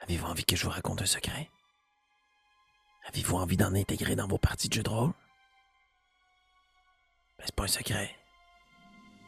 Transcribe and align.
Avez-vous 0.00 0.26
envie 0.26 0.44
que 0.44 0.56
je 0.56 0.64
vous 0.64 0.70
raconte 0.70 1.00
un 1.02 1.06
secret? 1.06 1.48
Avez-vous 3.08 3.36
envie 3.36 3.56
d'en 3.56 3.74
intégrer 3.74 4.16
dans 4.16 4.26
vos 4.26 4.38
parties 4.38 4.68
de 4.68 4.74
jeu 4.74 4.82
de 4.82 4.90
rôle? 4.90 5.12
Ben, 7.38 7.44
c'est 7.46 7.54
pas 7.54 7.64
un 7.64 7.68
secret. 7.68 8.10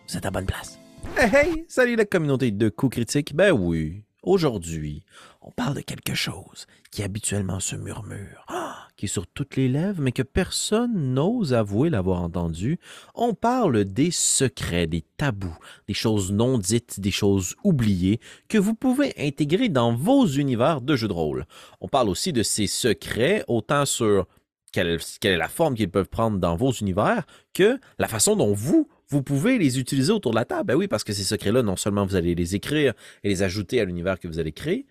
Vous 0.08 0.16
êtes 0.16 0.26
à 0.26 0.30
bonne 0.30 0.46
place. 0.46 0.78
Hey, 1.16 1.34
hey! 1.34 1.64
Salut 1.68 1.96
la 1.96 2.04
communauté 2.04 2.50
de 2.50 2.68
coups 2.68 2.96
critiques. 2.96 3.34
Ben 3.34 3.52
oui, 3.52 4.04
aujourd'hui, 4.22 5.02
on 5.40 5.50
parle 5.50 5.74
de 5.74 5.80
quelque 5.80 6.14
chose 6.14 6.66
qui 6.90 7.02
habituellement 7.02 7.60
se 7.60 7.76
murmure, 7.76 8.44
ah, 8.48 8.65
qui 8.96 9.06
est 9.06 9.08
sur 9.08 9.26
toutes 9.26 9.56
les 9.56 9.68
lèvres, 9.68 10.00
mais 10.00 10.12
que 10.12 10.22
personne 10.22 11.14
n'ose 11.14 11.52
avouer 11.52 11.90
l'avoir 11.90 12.22
entendu. 12.22 12.78
On 13.14 13.34
parle 13.34 13.84
des 13.84 14.10
secrets, 14.10 14.86
des 14.86 15.04
tabous, 15.16 15.56
des 15.86 15.94
choses 15.94 16.32
non 16.32 16.58
dites, 16.58 17.00
des 17.00 17.10
choses 17.10 17.56
oubliées 17.62 18.20
que 18.48 18.58
vous 18.58 18.74
pouvez 18.74 19.12
intégrer 19.18 19.68
dans 19.68 19.94
vos 19.94 20.26
univers 20.26 20.80
de 20.80 20.96
jeux 20.96 21.08
de 21.08 21.12
rôle. 21.12 21.46
On 21.80 21.88
parle 21.88 22.08
aussi 22.08 22.32
de 22.32 22.42
ces 22.42 22.66
secrets, 22.66 23.44
autant 23.48 23.84
sur 23.84 24.26
quelle, 24.72 24.98
quelle 25.20 25.32
est 25.32 25.38
la 25.38 25.48
forme 25.48 25.74
qu'ils 25.74 25.90
peuvent 25.90 26.08
prendre 26.08 26.38
dans 26.38 26.56
vos 26.56 26.72
univers 26.72 27.24
que 27.54 27.78
la 27.98 28.08
façon 28.08 28.36
dont 28.36 28.52
vous, 28.52 28.88
vous 29.08 29.22
pouvez 29.22 29.58
les 29.58 29.78
utiliser 29.78 30.12
autour 30.12 30.32
de 30.32 30.36
la 30.36 30.44
table. 30.44 30.68
Ben 30.68 30.74
oui, 30.74 30.88
parce 30.88 31.04
que 31.04 31.12
ces 31.12 31.24
secrets-là, 31.24 31.62
non 31.62 31.76
seulement 31.76 32.06
vous 32.06 32.16
allez 32.16 32.34
les 32.34 32.54
écrire 32.54 32.94
et 33.22 33.28
les 33.28 33.42
ajouter 33.42 33.80
à 33.80 33.84
l'univers 33.84 34.18
que 34.18 34.28
vous 34.28 34.38
allez 34.38 34.52
créer, 34.52 34.86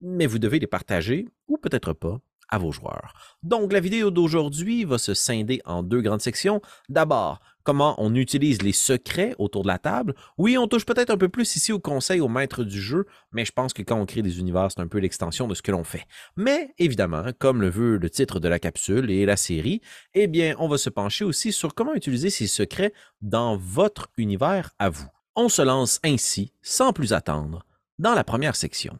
mais 0.00 0.26
vous 0.26 0.38
devez 0.38 0.58
les 0.58 0.66
partager, 0.66 1.28
ou 1.46 1.58
peut-être 1.58 1.92
pas, 1.92 2.20
à 2.50 2.58
vos 2.58 2.72
joueurs. 2.72 3.14
Donc, 3.42 3.72
la 3.72 3.80
vidéo 3.80 4.10
d'aujourd'hui 4.10 4.84
va 4.84 4.98
se 4.98 5.14
scinder 5.14 5.60
en 5.64 5.82
deux 5.82 6.00
grandes 6.00 6.20
sections. 6.20 6.60
D'abord, 6.88 7.40
comment 7.62 7.94
on 7.98 8.14
utilise 8.14 8.62
les 8.62 8.72
secrets 8.72 9.34
autour 9.38 9.62
de 9.62 9.68
la 9.68 9.78
table. 9.78 10.14
Oui, 10.38 10.58
on 10.58 10.66
touche 10.66 10.86
peut-être 10.86 11.10
un 11.10 11.16
peu 11.16 11.28
plus 11.28 11.56
ici 11.56 11.72
au 11.72 11.78
conseil, 11.78 12.20
au 12.20 12.28
maître 12.28 12.64
du 12.64 12.80
jeu, 12.80 13.06
mais 13.32 13.44
je 13.44 13.52
pense 13.52 13.72
que 13.72 13.82
quand 13.82 13.96
on 13.96 14.06
crée 14.06 14.22
des 14.22 14.38
univers, 14.38 14.68
c'est 14.70 14.80
un 14.80 14.88
peu 14.88 14.98
l'extension 14.98 15.46
de 15.46 15.54
ce 15.54 15.62
que 15.62 15.70
l'on 15.70 15.84
fait. 15.84 16.04
Mais 16.36 16.74
évidemment, 16.78 17.24
comme 17.38 17.60
le 17.60 17.70
veut 17.70 17.96
le 17.96 18.10
titre 18.10 18.40
de 18.40 18.48
la 18.48 18.58
capsule 18.58 19.10
et 19.10 19.26
la 19.26 19.36
série, 19.36 19.80
eh 20.14 20.26
bien, 20.26 20.54
on 20.58 20.68
va 20.68 20.78
se 20.78 20.90
pencher 20.90 21.24
aussi 21.24 21.52
sur 21.52 21.74
comment 21.74 21.94
utiliser 21.94 22.30
ces 22.30 22.46
secrets 22.46 22.92
dans 23.20 23.56
votre 23.56 24.08
univers 24.16 24.70
à 24.78 24.90
vous. 24.90 25.08
On 25.36 25.48
se 25.48 25.62
lance 25.62 26.00
ainsi, 26.04 26.52
sans 26.62 26.92
plus 26.92 27.12
attendre, 27.12 27.64
dans 27.98 28.14
la 28.14 28.24
première 28.24 28.56
section 28.56 28.98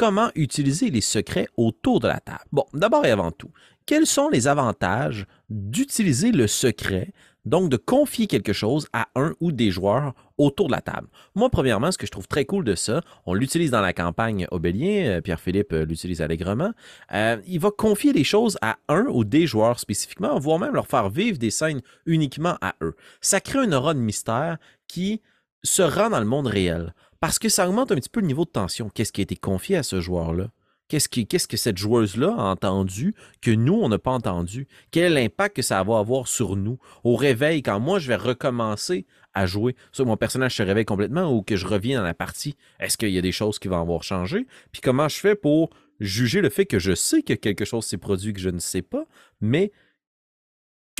comment 0.00 0.30
utiliser 0.34 0.88
les 0.88 1.02
secrets 1.02 1.46
autour 1.58 2.00
de 2.00 2.08
la 2.08 2.20
table. 2.20 2.46
Bon, 2.52 2.64
d'abord 2.72 3.04
et 3.04 3.10
avant 3.10 3.32
tout, 3.32 3.50
quels 3.84 4.06
sont 4.06 4.30
les 4.30 4.48
avantages 4.48 5.26
d'utiliser 5.50 6.32
le 6.32 6.46
secret, 6.46 7.12
donc 7.44 7.68
de 7.68 7.76
confier 7.76 8.26
quelque 8.26 8.54
chose 8.54 8.88
à 8.94 9.08
un 9.14 9.34
ou 9.40 9.52
des 9.52 9.70
joueurs 9.70 10.14
autour 10.38 10.68
de 10.68 10.72
la 10.72 10.80
table? 10.80 11.08
Moi, 11.34 11.50
premièrement, 11.50 11.92
ce 11.92 11.98
que 11.98 12.06
je 12.06 12.12
trouve 12.12 12.28
très 12.28 12.46
cool 12.46 12.64
de 12.64 12.74
ça, 12.76 13.02
on 13.26 13.34
l'utilise 13.34 13.72
dans 13.72 13.82
la 13.82 13.92
campagne 13.92 14.46
Obélien, 14.50 15.04
euh, 15.04 15.20
Pierre-Philippe 15.20 15.74
euh, 15.74 15.84
l'utilise 15.84 16.22
allègrement, 16.22 16.72
euh, 17.12 17.36
il 17.46 17.60
va 17.60 17.70
confier 17.70 18.14
les 18.14 18.24
choses 18.24 18.56
à 18.62 18.78
un 18.88 19.04
ou 19.04 19.24
des 19.24 19.46
joueurs 19.46 19.78
spécifiquement, 19.78 20.38
voire 20.38 20.58
même 20.58 20.72
leur 20.72 20.86
faire 20.86 21.10
vivre 21.10 21.36
des 21.36 21.50
scènes 21.50 21.82
uniquement 22.06 22.56
à 22.62 22.74
eux. 22.80 22.96
Ça 23.20 23.42
crée 23.42 23.62
une 23.62 23.74
aura 23.74 23.92
de 23.92 23.98
mystère 23.98 24.56
qui 24.88 25.20
se 25.62 25.82
rend 25.82 26.08
dans 26.08 26.20
le 26.20 26.24
monde 26.24 26.46
réel 26.46 26.94
parce 27.20 27.38
que 27.38 27.48
ça 27.48 27.68
augmente 27.68 27.92
un 27.92 27.96
petit 27.96 28.08
peu 28.08 28.20
le 28.20 28.26
niveau 28.26 28.44
de 28.44 28.50
tension. 28.50 28.90
Qu'est-ce 28.90 29.12
qui 29.12 29.20
a 29.20 29.22
été 29.22 29.36
confié 29.36 29.76
à 29.76 29.82
ce 29.82 30.00
joueur-là? 30.00 30.50
Qu'est-ce, 30.88 31.46
que 31.46 31.56
cette 31.56 31.78
joueuse-là 31.78 32.34
a 32.36 32.42
entendu 32.42 33.14
que 33.40 33.52
nous, 33.52 33.74
on 33.74 33.88
n'a 33.88 33.98
pas 33.98 34.10
entendu? 34.10 34.66
Quel 34.90 35.04
est 35.04 35.22
l'impact 35.22 35.54
que 35.54 35.62
ça 35.62 35.80
va 35.84 35.98
avoir 35.98 36.26
sur 36.26 36.56
nous? 36.56 36.80
Au 37.04 37.14
réveil, 37.14 37.62
quand 37.62 37.78
moi, 37.78 38.00
je 38.00 38.08
vais 38.08 38.16
recommencer 38.16 39.06
à 39.32 39.46
jouer, 39.46 39.76
soit 39.92 40.04
mon 40.04 40.16
personnage 40.16 40.56
se 40.56 40.64
réveille 40.64 40.84
complètement 40.84 41.32
ou 41.32 41.42
que 41.42 41.54
je 41.54 41.64
reviens 41.64 42.00
dans 42.00 42.04
la 42.04 42.14
partie, 42.14 42.56
est-ce 42.80 42.96
qu'il 42.96 43.10
y 43.10 43.18
a 43.18 43.22
des 43.22 43.30
choses 43.30 43.60
qui 43.60 43.68
vont 43.68 43.80
avoir 43.80 44.02
changé? 44.02 44.48
Puis 44.72 44.80
comment 44.80 45.08
je 45.08 45.20
fais 45.20 45.36
pour 45.36 45.70
juger 46.00 46.40
le 46.40 46.48
fait 46.48 46.66
que 46.66 46.80
je 46.80 46.96
sais 46.96 47.22
que 47.22 47.34
quelque 47.34 47.64
chose 47.64 47.84
s'est 47.84 47.96
produit 47.96 48.32
que 48.32 48.40
je 48.40 48.50
ne 48.50 48.58
sais 48.58 48.82
pas, 48.82 49.04
mais 49.40 49.70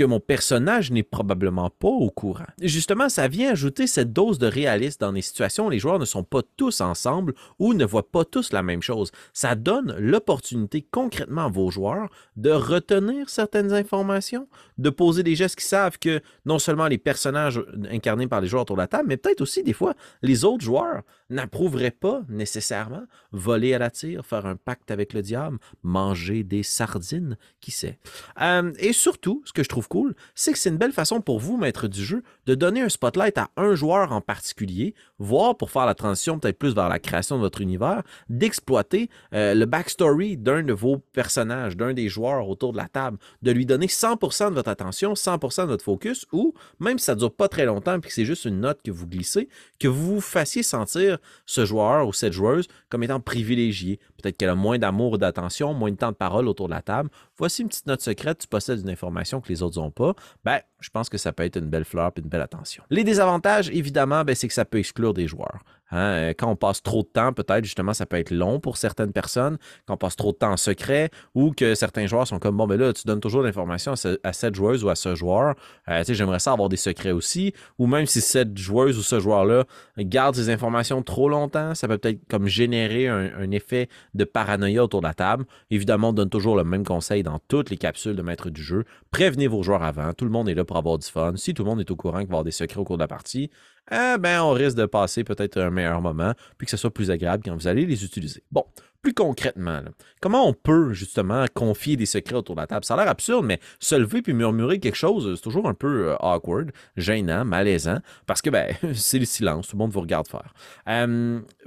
que 0.01 0.05
mon 0.06 0.19
personnage 0.19 0.91
n'est 0.91 1.02
probablement 1.02 1.69
pas 1.69 1.89
au 1.89 2.08
courant. 2.08 2.47
Justement, 2.63 3.11
ça 3.11 3.29
vient 3.29 3.51
ajouter 3.51 3.86
cette 3.86 4.14
dose 4.14 4.39
de 4.39 4.47
réalisme 4.47 4.97
dans 5.01 5.13
des 5.13 5.20
situations 5.20 5.67
où 5.67 5.70
les 5.70 5.79
joueurs 5.79 5.98
ne 5.98 6.07
sont 6.07 6.24
pas 6.24 6.41
tous 6.57 6.80
ensemble 6.80 7.35
ou 7.58 7.74
ne 7.74 7.85
voient 7.85 8.11
pas 8.11 8.24
tous 8.24 8.55
la 8.55 8.63
même 8.63 8.80
chose. 8.80 9.13
Ça 9.35 9.55
donne 9.57 9.95
l'opportunité 9.98 10.86
concrètement 10.91 11.45
à 11.45 11.48
vos 11.51 11.70
joueurs 11.70 12.08
de 12.36 12.48
retenir 12.48 13.29
certaines 13.29 13.74
informations, 13.74 14.48
de 14.79 14.89
poser 14.89 15.23
des 15.23 15.35
gestes 15.35 15.58
qui 15.58 15.67
savent 15.67 15.98
que 15.98 16.23
non 16.47 16.58
seulement 16.58 16.86
les 16.86 16.97
personnages 16.97 17.63
incarnés 17.91 18.27
par 18.27 18.41
les 18.41 18.48
joueurs 18.48 18.63
autour 18.63 18.77
de 18.77 18.80
la 18.80 18.89
table, 18.89 19.05
mais 19.07 19.19
peut-être 19.19 19.42
aussi 19.42 19.63
des 19.63 19.74
fois 19.74 19.92
les 20.23 20.47
autres 20.47 20.64
joueurs 20.64 21.03
n'approuveraient 21.30 21.91
pas 21.91 22.23
nécessairement 22.29 23.05
voler 23.33 23.74
à 23.74 23.79
la 23.79 23.91
tire, 23.91 24.27
faire 24.27 24.46
un 24.46 24.57
pacte 24.57 24.91
avec 24.91 25.13
le 25.13 25.23
diable, 25.23 25.58
manger 25.83 26.42
des 26.42 26.63
sardines, 26.63 27.36
qui 27.61 27.70
sait. 27.70 27.98
Euh, 28.41 28.73
et 28.79 28.92
surtout, 28.92 29.42
ce 29.45 29.52
que 29.52 29.63
je 29.63 29.68
trouve 29.68 29.89
cool, 29.89 30.14
c'est 30.35 30.52
que 30.52 30.58
c'est 30.58 30.70
une 30.70 30.77
belle 30.77 30.92
façon 30.92 31.20
pour 31.20 31.39
vous, 31.39 31.57
maître 31.57 31.89
du 31.89 32.05
jeu, 32.05 32.23
de 32.46 32.55
donner 32.55 32.83
un 32.83 32.89
spotlight 32.89 33.39
à 33.39 33.51
un 33.57 33.74
joueur 33.74 34.13
en 34.13 34.20
particulier, 34.20 34.95
voire 35.18 35.57
pour 35.57 35.70
faire 35.70 35.86
la 35.86 35.95
transition 35.95 36.39
peut-être 36.39 36.58
plus 36.58 36.74
vers 36.74 36.89
la 36.89 36.98
création 36.98 37.36
de 37.36 37.42
votre 37.42 37.61
univers, 37.61 38.02
d'exploiter 38.29 39.08
euh, 39.33 39.55
le 39.55 39.67
backstory 39.67 40.36
d'un 40.36 40.62
de 40.62 40.73
vos 40.73 40.98
personnages, 41.12 41.77
d'un 41.77 41.92
des 41.92 42.08
joueurs 42.08 42.48
autour 42.48 42.73
de 42.73 42.77
la 42.77 42.89
table, 42.89 43.18
de 43.42 43.51
lui 43.51 43.67
donner 43.67 43.86
100% 43.86 44.51
de 44.51 44.55
votre 44.55 44.70
attention, 44.70 45.14
100% 45.14 45.62
de 45.62 45.67
votre 45.67 45.85
focus, 45.85 46.27
ou 46.33 46.55
même 46.79 46.98
si 46.98 47.05
ça 47.05 47.14
ne 47.14 47.20
dure 47.20 47.33
pas 47.33 47.48
très 47.48 47.64
longtemps 47.64 47.97
et 47.97 48.01
que 48.01 48.12
c'est 48.12 48.24
juste 48.24 48.45
une 48.45 48.61
note 48.61 48.80
que 48.83 48.91
vous 48.91 49.07
glissez, 49.07 49.48
que 49.79 49.89
vous 49.89 50.17
vous 50.17 50.20
fassiez 50.20 50.62
sentir 50.62 51.20
ce 51.47 51.64
joueur 51.64 52.07
ou 52.07 52.13
cette 52.13 52.33
joueuse 52.33 52.69
comme 52.89 53.03
étant 53.03 53.20
privilégié. 53.20 54.01
Peut-être 54.20 54.36
qu'elle 54.36 54.51
a 54.51 54.55
moins 54.55 54.79
d'amour 54.79 55.13
ou 55.13 55.19
d'attention, 55.19 55.75
moins 55.75 55.91
de 55.91 55.97
temps 55.97 56.11
de 56.11 56.17
parole 56.17 56.48
autour 56.48 56.69
de 56.69 56.75
la 56.75 56.83
table. 56.83 57.11
Voici 57.39 57.63
une 57.63 57.69
petite 57.69 57.86
note 57.86 58.01
secrète, 58.01 58.39
tu 58.39 58.47
possèdes 58.47 58.81
une 58.81 58.91
information 58.91 59.41
que 59.41 59.48
les 59.48 59.63
autres 59.63 59.81
n'ont 59.81 59.91
pas. 59.91 60.14
Ben, 60.45 60.61
je 60.81 60.91
pense 60.91 61.08
que 61.08 61.19
ça 61.19 61.33
peut 61.33 61.45
être 61.45 61.57
une 61.57 61.69
belle 61.69 61.85
fleur 61.85 62.13
et 62.17 62.20
une 62.20 62.29
belle 62.29 62.42
attention. 62.42 62.83
Les 62.91 63.05
désavantages, 63.05 63.70
évidemment, 63.70 64.25
ben, 64.25 64.35
c'est 64.35 64.48
que 64.48 64.55
ça 64.55 64.64
peut 64.64 64.79
exclure 64.79 65.14
des 65.14 65.27
joueurs. 65.27 65.61
Hein. 65.92 65.98
Euh, 65.98 66.35
quand 66.36 66.48
on 66.48 66.57
passe 66.57 66.83
trop 66.83 67.03
de 67.03 67.09
temps, 67.09 67.33
peut-être 67.33 67.64
justement, 67.64 67.92
ça 67.95 68.07
peut 68.07 68.17
être 68.17 68.30
long 68.30 68.61
pour 68.61 68.77
certaines 68.77 69.13
personnes, 69.13 69.59
quand 69.86 69.95
on 69.95 69.97
passe 69.97 70.17
trop 70.17 70.33
de 70.33 70.36
temps 70.36 70.53
en 70.53 70.57
secret, 70.57 71.11
ou 71.35 71.53
que 71.53 71.75
certains 71.75 72.07
joueurs 72.07 72.27
sont 72.27 72.39
comme 72.39 72.57
bon, 72.57 72.67
ben 72.67 72.79
là, 72.79 72.92
tu 72.92 73.07
donnes 73.07 73.20
toujours 73.20 73.42
l'information 73.42 73.95
à, 74.23 74.33
cette 74.33 74.55
joueuse 74.55 74.85
ou 74.85 74.89
à 74.89 74.95
ce 74.95 75.14
joueur. 75.14 75.55
Euh, 75.89 76.03
j'aimerais 76.07 76.39
ça 76.39 76.53
avoir 76.53 76.69
des 76.69 76.77
secrets 76.77 77.13
aussi. 77.13 77.53
Ou 77.79 77.86
même 77.86 78.07
si 78.07 78.20
cette 78.20 78.57
joueuse 78.57 78.98
ou 78.98 79.03
ce 79.03 79.20
joueur-là 79.20 79.64
garde 79.98 80.35
ces 80.35 80.51
informations 80.51 81.03
trop 81.03 81.29
longtemps, 81.29 81.75
ça 81.75 81.89
peut 81.89 81.98
peut-être 81.98 82.20
comme 82.29 82.47
générer 82.47 83.09
un, 83.09 83.51
effet 83.51 83.89
de 84.15 84.25
paranoïa 84.25 84.85
autour 84.85 85.01
de 85.01 85.07
la 85.07 85.15
table. 85.15 85.45
Évidemment, 85.71 86.11
on 86.11 86.13
donne 86.13 86.31
toujours 86.31 86.57
le 86.57 86.65
même 86.65 86.85
conseil 86.85 87.23
dans 87.23 87.39
toutes 87.48 87.71
les 87.71 87.77
capsules 87.77 88.17
de 88.17 88.23
maître 88.23 88.51
du 88.51 88.63
jeu. 88.63 88.85
Prévenez 89.11 89.47
vos 89.47 89.63
joueurs 89.63 89.83
avant. 89.83 90.13
Tout 90.13 90.25
le 90.25 90.31
monde 90.31 90.48
est 90.48 90.55
là 90.55 90.65
pour 90.65 90.77
avoir 90.77 90.98
du 90.98 91.07
fun. 91.07 91.35
Si 91.37 91.55
tout 91.55 91.65
le 91.65 91.71
monde 91.71 91.81
est 91.81 91.91
au 91.91 91.97
courant 91.97 92.19
qu'il 92.19 92.29
va 92.29 92.33
y 92.33 92.35
avoir 92.35 92.45
des 92.45 92.51
secrets 92.51 92.81
au 92.81 92.85
cours 92.85 92.97
de 92.97 93.03
la 93.03 93.09
partie, 93.09 93.51
eh 93.90 94.18
ben, 94.18 94.42
on 94.42 94.52
risque 94.52 94.77
de 94.77 94.86
passer 94.86 95.24
peut-être 95.24 95.58
un 95.58 95.70
meilleur 95.70 96.01
moment, 96.01 96.33
puis 96.58 96.67
que 96.67 96.70
ce 96.70 96.77
soit 96.77 96.92
plus 96.92 97.11
agréable 97.11 97.42
quand 97.45 97.55
vous 97.55 97.67
allez 97.67 97.86
les 97.86 98.05
utiliser. 98.05 98.42
Bon, 98.51 98.64
plus 99.02 99.14
concrètement, 99.14 99.80
comment 100.20 100.46
on 100.46 100.52
peut 100.52 100.92
justement 100.92 101.46
confier 101.55 101.96
des 101.96 102.05
secrets 102.05 102.34
autour 102.34 102.55
de 102.55 102.61
la 102.61 102.67
table? 102.67 102.84
Ça 102.84 102.95
a 102.95 102.96
l'air 102.98 103.08
absurde, 103.08 103.46
mais 103.46 103.58
se 103.79 103.95
lever 103.95 104.20
puis 104.20 104.34
murmurer 104.34 104.79
quelque 104.79 104.96
chose, 104.96 105.34
c'est 105.36 105.42
toujours 105.42 105.67
un 105.68 105.74
peu 105.74 106.11
euh, 106.11 106.17
awkward, 106.20 106.70
gênant, 106.96 107.45
malaisant, 107.46 108.00
parce 108.27 108.42
que 108.42 108.50
ben, 108.50 108.74
c'est 108.95 109.18
le 109.18 109.24
silence, 109.24 109.68
tout 109.68 109.77
le 109.77 109.79
monde 109.79 109.92
vous 109.92 110.02
regarde 110.02 110.27
faire. 110.29 110.52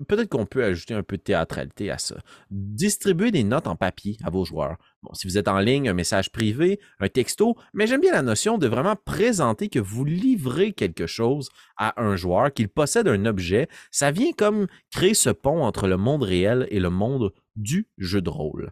Peut-être 0.07 0.29
qu'on 0.29 0.45
peut 0.45 0.63
ajouter 0.63 0.93
un 0.93 1.03
peu 1.03 1.17
de 1.17 1.23
théâtralité 1.23 1.89
à 1.89 1.97
ça. 1.97 2.15
Distribuer 2.51 3.31
des 3.31 3.43
notes 3.43 3.67
en 3.67 3.75
papier 3.75 4.17
à 4.23 4.29
vos 4.29 4.45
joueurs. 4.45 4.77
Bon, 5.03 5.13
si 5.13 5.27
vous 5.27 5.37
êtes 5.37 5.49
en 5.49 5.59
ligne, 5.59 5.89
un 5.89 5.93
message 5.93 6.31
privé, 6.31 6.79
un 7.01 7.09
texto, 7.09 7.57
mais 7.73 7.87
j'aime 7.87 7.99
bien 7.99 8.13
la 8.13 8.21
notion 8.21 8.57
de 8.57 8.67
vraiment 8.67 8.95
présenter 8.95 9.67
que 9.67 9.79
vous 9.79 10.05
livrez 10.05 10.71
quelque 10.71 11.07
chose 11.07 11.49
à 11.75 12.01
un 12.01 12.15
joueur, 12.15 12.53
qu'il 12.53 12.69
possède 12.69 13.09
un 13.09 13.25
objet. 13.25 13.67
Ça 13.91 14.11
vient 14.11 14.31
comme 14.31 14.67
créer 14.91 15.13
ce 15.13 15.29
pont 15.29 15.61
entre 15.63 15.87
le 15.87 15.97
monde 15.97 16.23
réel 16.23 16.67
et 16.71 16.79
le 16.79 16.89
monde 16.89 17.33
du 17.57 17.87
jeu 17.97 18.21
de 18.21 18.29
rôle. 18.29 18.71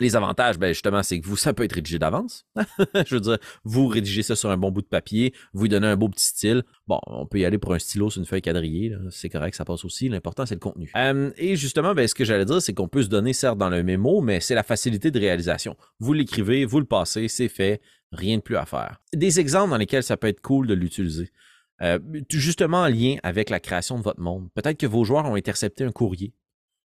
Les 0.00 0.16
avantages, 0.16 0.58
ben 0.58 0.68
justement, 0.68 1.02
c'est 1.02 1.20
que 1.20 1.26
vous, 1.26 1.36
ça 1.36 1.52
peut 1.52 1.62
être 1.62 1.74
rédigé 1.74 1.98
d'avance. 1.98 2.46
je 3.06 3.14
veux 3.14 3.20
dire, 3.20 3.38
vous 3.64 3.86
rédigez 3.86 4.22
ça 4.22 4.34
sur 4.34 4.50
un 4.50 4.56
bon 4.56 4.70
bout 4.70 4.82
de 4.82 4.86
papier, 4.86 5.34
vous 5.52 5.68
donnez 5.68 5.86
un 5.86 5.96
beau 5.96 6.08
petit 6.08 6.24
style. 6.24 6.62
Bon, 6.88 6.98
on 7.06 7.26
peut 7.26 7.38
y 7.38 7.44
aller 7.44 7.58
pour 7.58 7.74
un 7.74 7.78
stylo 7.78 8.10
sur 8.10 8.20
une 8.20 8.26
feuille 8.26 8.42
quadrillée, 8.42 8.94
c'est 9.10 9.28
correct, 9.28 9.54
ça 9.54 9.64
passe 9.64 9.84
aussi. 9.84 10.08
L'important, 10.08 10.46
c'est 10.46 10.54
le 10.54 10.60
contenu. 10.60 10.90
et 11.36 11.56
justement, 11.56 11.94
ben, 11.94 12.08
ce 12.08 12.14
que 12.14 12.24
j'allais 12.24 12.46
dire, 12.46 12.60
c'est 12.62 12.72
qu'on 12.72 12.88
peut 12.88 13.02
se 13.02 13.08
donner, 13.08 13.32
certes, 13.32 13.58
dans 13.58 13.68
le 13.68 13.82
mémo, 13.82 14.20
mais 14.20 14.40
c'est 14.40 14.54
la 14.54 14.62
facilité 14.62 15.10
de 15.10 15.20
réalisation. 15.20 15.76
Vous 15.98 16.14
l'écrivez, 16.14 16.64
vous 16.64 16.80
le 16.80 16.86
passez, 16.86 17.28
c'est 17.28 17.48
fait, 17.48 17.80
rien 18.10 18.38
de 18.38 18.42
plus 18.42 18.56
à 18.56 18.64
faire. 18.64 19.00
Des 19.12 19.38
exemples 19.38 19.70
dans 19.70 19.76
lesquels 19.76 20.02
ça 20.02 20.16
peut 20.16 20.28
être 20.28 20.40
cool 20.40 20.66
de 20.66 20.74
l'utiliser. 20.74 21.30
Euh, 21.82 21.98
justement 22.28 22.82
en 22.82 22.88
lien 22.88 23.16
avec 23.22 23.48
la 23.48 23.58
création 23.58 23.98
de 23.98 24.02
votre 24.02 24.20
monde. 24.20 24.48
Peut-être 24.54 24.78
que 24.78 24.86
vos 24.86 25.04
joueurs 25.04 25.24
ont 25.24 25.34
intercepté 25.34 25.82
un 25.84 25.92
courrier 25.92 26.34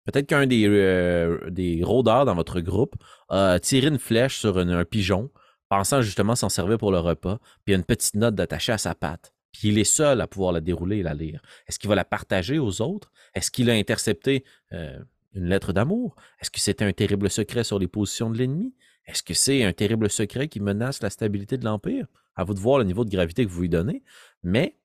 Peut-être 0.08 0.28
qu'un 0.28 0.48
des, 0.48 0.66
euh, 0.66 1.50
des 1.50 1.84
rôdeurs 1.84 2.24
dans 2.24 2.34
votre 2.34 2.62
groupe 2.62 2.96
a 3.28 3.60
tiré 3.60 3.88
une 3.88 4.00
flèche 4.00 4.40
sur 4.40 4.58
un 4.58 4.86
pigeon, 4.86 5.30
pensant 5.68 6.02
justement 6.02 6.34
s'en 6.34 6.48
servir 6.48 6.78
pour 6.78 6.94
le 6.94 7.00
repas, 7.00 7.40
puis 7.66 7.76
une 7.76 7.84
petite 7.84 8.16
note 8.16 8.34
d'attacher 8.34 8.72
à 8.72 8.78
sa 8.78 8.96
patte. 8.96 9.34
puis 9.52 9.68
il 9.68 9.78
est 9.78 9.84
seul 9.84 10.22
à 10.22 10.28
pouvoir 10.28 10.54
la 10.54 10.62
dérouler 10.62 11.00
et 11.00 11.04
la 11.04 11.14
lire. 11.14 11.42
Est-ce 11.68 11.78
qu'il 11.78 11.90
va 11.90 11.96
la 11.96 12.06
partager 12.06 12.58
aux 12.58 12.82
autres? 12.82 13.12
Est-ce 13.34 13.52
qu'il 13.52 13.70
a 13.70 13.74
intercepté 13.74 14.46
euh, 14.72 14.98
une 15.34 15.50
lettre 15.50 15.74
d'amour? 15.74 16.16
Est-ce 16.40 16.52
que 16.52 16.62
c'était 16.62 16.86
un 16.86 16.94
terrible 16.94 17.30
secret 17.30 17.66
sur 17.66 17.78
les 17.78 17.88
positions 17.90 18.30
de 18.30 18.38
l'ennemi? 18.38 18.74
Est-ce 19.08 19.24
que 19.24 19.34
c'est 19.34 19.66
un 19.66 19.74
terrible 19.74 20.10
secret 20.10 20.48
qui 20.48 20.62
menace 20.62 21.02
la 21.02 21.10
stabilité 21.10 21.58
de 21.58 21.66
l'Empire? 21.66 22.08
À 22.38 22.46
vous 22.46 22.54
de 22.54 22.60
voir 22.60 22.78
le 22.78 22.86
niveau 22.86 23.04
de 23.04 23.10
gravité 23.10 23.46
que 23.46 23.50
vous 23.50 23.62
lui 23.62 23.70
donnez. 23.70 24.04
Mais 24.42 24.78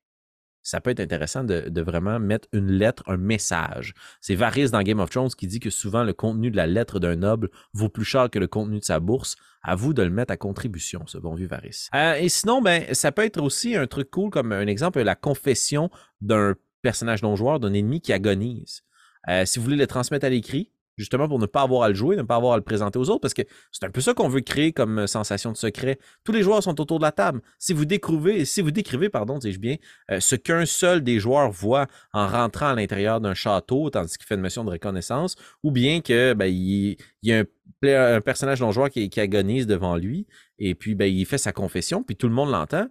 ça 0.63 0.81
peut 0.81 0.89
être 0.89 1.01
intéressant 1.01 1.43
de, 1.43 1.81
vraiment 1.81 2.19
mettre 2.19 2.47
une 2.53 2.71
lettre, 2.71 3.03
un 3.07 3.17
message. 3.17 3.93
C'est 4.21 4.35
Varys 4.35 4.71
dans 4.71 4.81
Game 4.81 4.99
of 4.99 5.09
Thrones 5.09 5.29
qui 5.37 5.47
dit 5.47 5.59
que 5.59 5.69
souvent 5.69 6.03
le 6.03 6.13
contenu 6.13 6.49
de 6.49 6.55
la 6.55 6.65
lettre 6.65 6.99
d'un 6.99 7.17
noble 7.17 7.49
vaut 7.73 7.89
plus 7.89 8.05
cher 8.05 8.29
que 8.29 8.39
le 8.39 8.47
contenu 8.47 8.79
de 8.79 8.85
sa 8.85 8.99
bourse. 8.99 9.35
À 9.65 9.75
vous 9.75 9.93
de 9.93 10.03
le 10.03 10.09
mettre 10.09 10.33
à 10.33 10.37
contribution, 10.37 11.07
ce 11.07 11.17
bon 11.17 11.35
vieux 11.35 11.47
Varys. 11.47 11.87
Euh, 11.95 12.15
et 12.15 12.27
sinon, 12.27 12.61
ben, 12.61 12.83
ça 12.93 13.13
peut 13.13 13.23
être 13.23 13.41
aussi 13.41 13.77
un 13.77 13.87
truc 13.87 14.11
cool 14.11 14.29
comme 14.29 14.51
un 14.51 14.67
exemple, 14.67 15.01
la 15.01 15.15
confession 15.15 15.89
d'un 16.19 16.55
personnage 16.81 17.23
non-joueur, 17.23 17.61
d'un 17.61 17.71
ennemi 17.71 18.01
qui 18.01 18.11
agonise. 18.11 18.83
Euh, 19.29 19.45
si 19.45 19.59
vous 19.59 19.63
voulez 19.63 19.77
le 19.77 19.87
transmettre 19.87 20.25
à 20.25 20.29
l'écrit, 20.29 20.72
justement 20.97 21.27
pour 21.27 21.39
ne 21.39 21.45
pas 21.45 21.61
avoir 21.61 21.83
à 21.83 21.89
le 21.89 21.95
jouer, 21.95 22.15
ne 22.15 22.21
pas 22.21 22.35
avoir 22.35 22.53
à 22.53 22.57
le 22.57 22.63
présenter 22.63 22.99
aux 22.99 23.09
autres, 23.09 23.21
parce 23.21 23.33
que 23.33 23.41
c'est 23.71 23.85
un 23.85 23.89
peu 23.89 24.01
ça 24.01 24.13
qu'on 24.13 24.29
veut 24.29 24.41
créer 24.41 24.71
comme 24.71 24.99
euh, 24.99 25.07
sensation 25.07 25.51
de 25.51 25.57
secret. 25.57 25.99
Tous 26.23 26.31
les 26.31 26.43
joueurs 26.43 26.61
sont 26.63 26.79
autour 26.79 26.99
de 26.99 27.03
la 27.03 27.11
table. 27.11 27.41
Si 27.59 27.73
vous 27.73 27.85
décrivez, 27.85 28.45
si 28.45 28.61
vous 28.61 28.71
décrivez, 28.71 29.09
pardon, 29.09 29.37
dis-je 29.37 29.59
bien, 29.59 29.77
euh, 30.11 30.19
ce 30.19 30.35
qu'un 30.35 30.65
seul 30.65 31.03
des 31.03 31.19
joueurs 31.19 31.51
voit 31.51 31.87
en 32.13 32.27
rentrant 32.27 32.69
à 32.69 32.75
l'intérieur 32.75 33.21
d'un 33.21 33.33
château, 33.33 33.89
tandis 33.89 34.17
qu'il 34.17 34.25
fait 34.25 34.35
une 34.35 34.41
mission 34.41 34.63
de 34.63 34.71
reconnaissance, 34.71 35.35
ou 35.63 35.71
bien 35.71 36.01
que 36.01 36.33
ben, 36.33 36.45
il, 36.45 36.97
y 37.23 37.33
a 37.33 37.43
un, 37.83 38.21
personnage 38.21 38.61
non-joueur 38.61 38.89
qui, 38.89 39.09
agonise 39.19 39.67
devant 39.67 39.97
lui, 39.97 40.27
et 40.59 40.75
puis 40.75 40.95
ben, 40.95 41.05
il 41.05 41.25
fait 41.25 41.37
sa 41.37 41.51
confession, 41.51 42.03
puis 42.03 42.15
tout 42.15 42.27
le 42.27 42.33
monde 42.33 42.51
l'entend. 42.51 42.87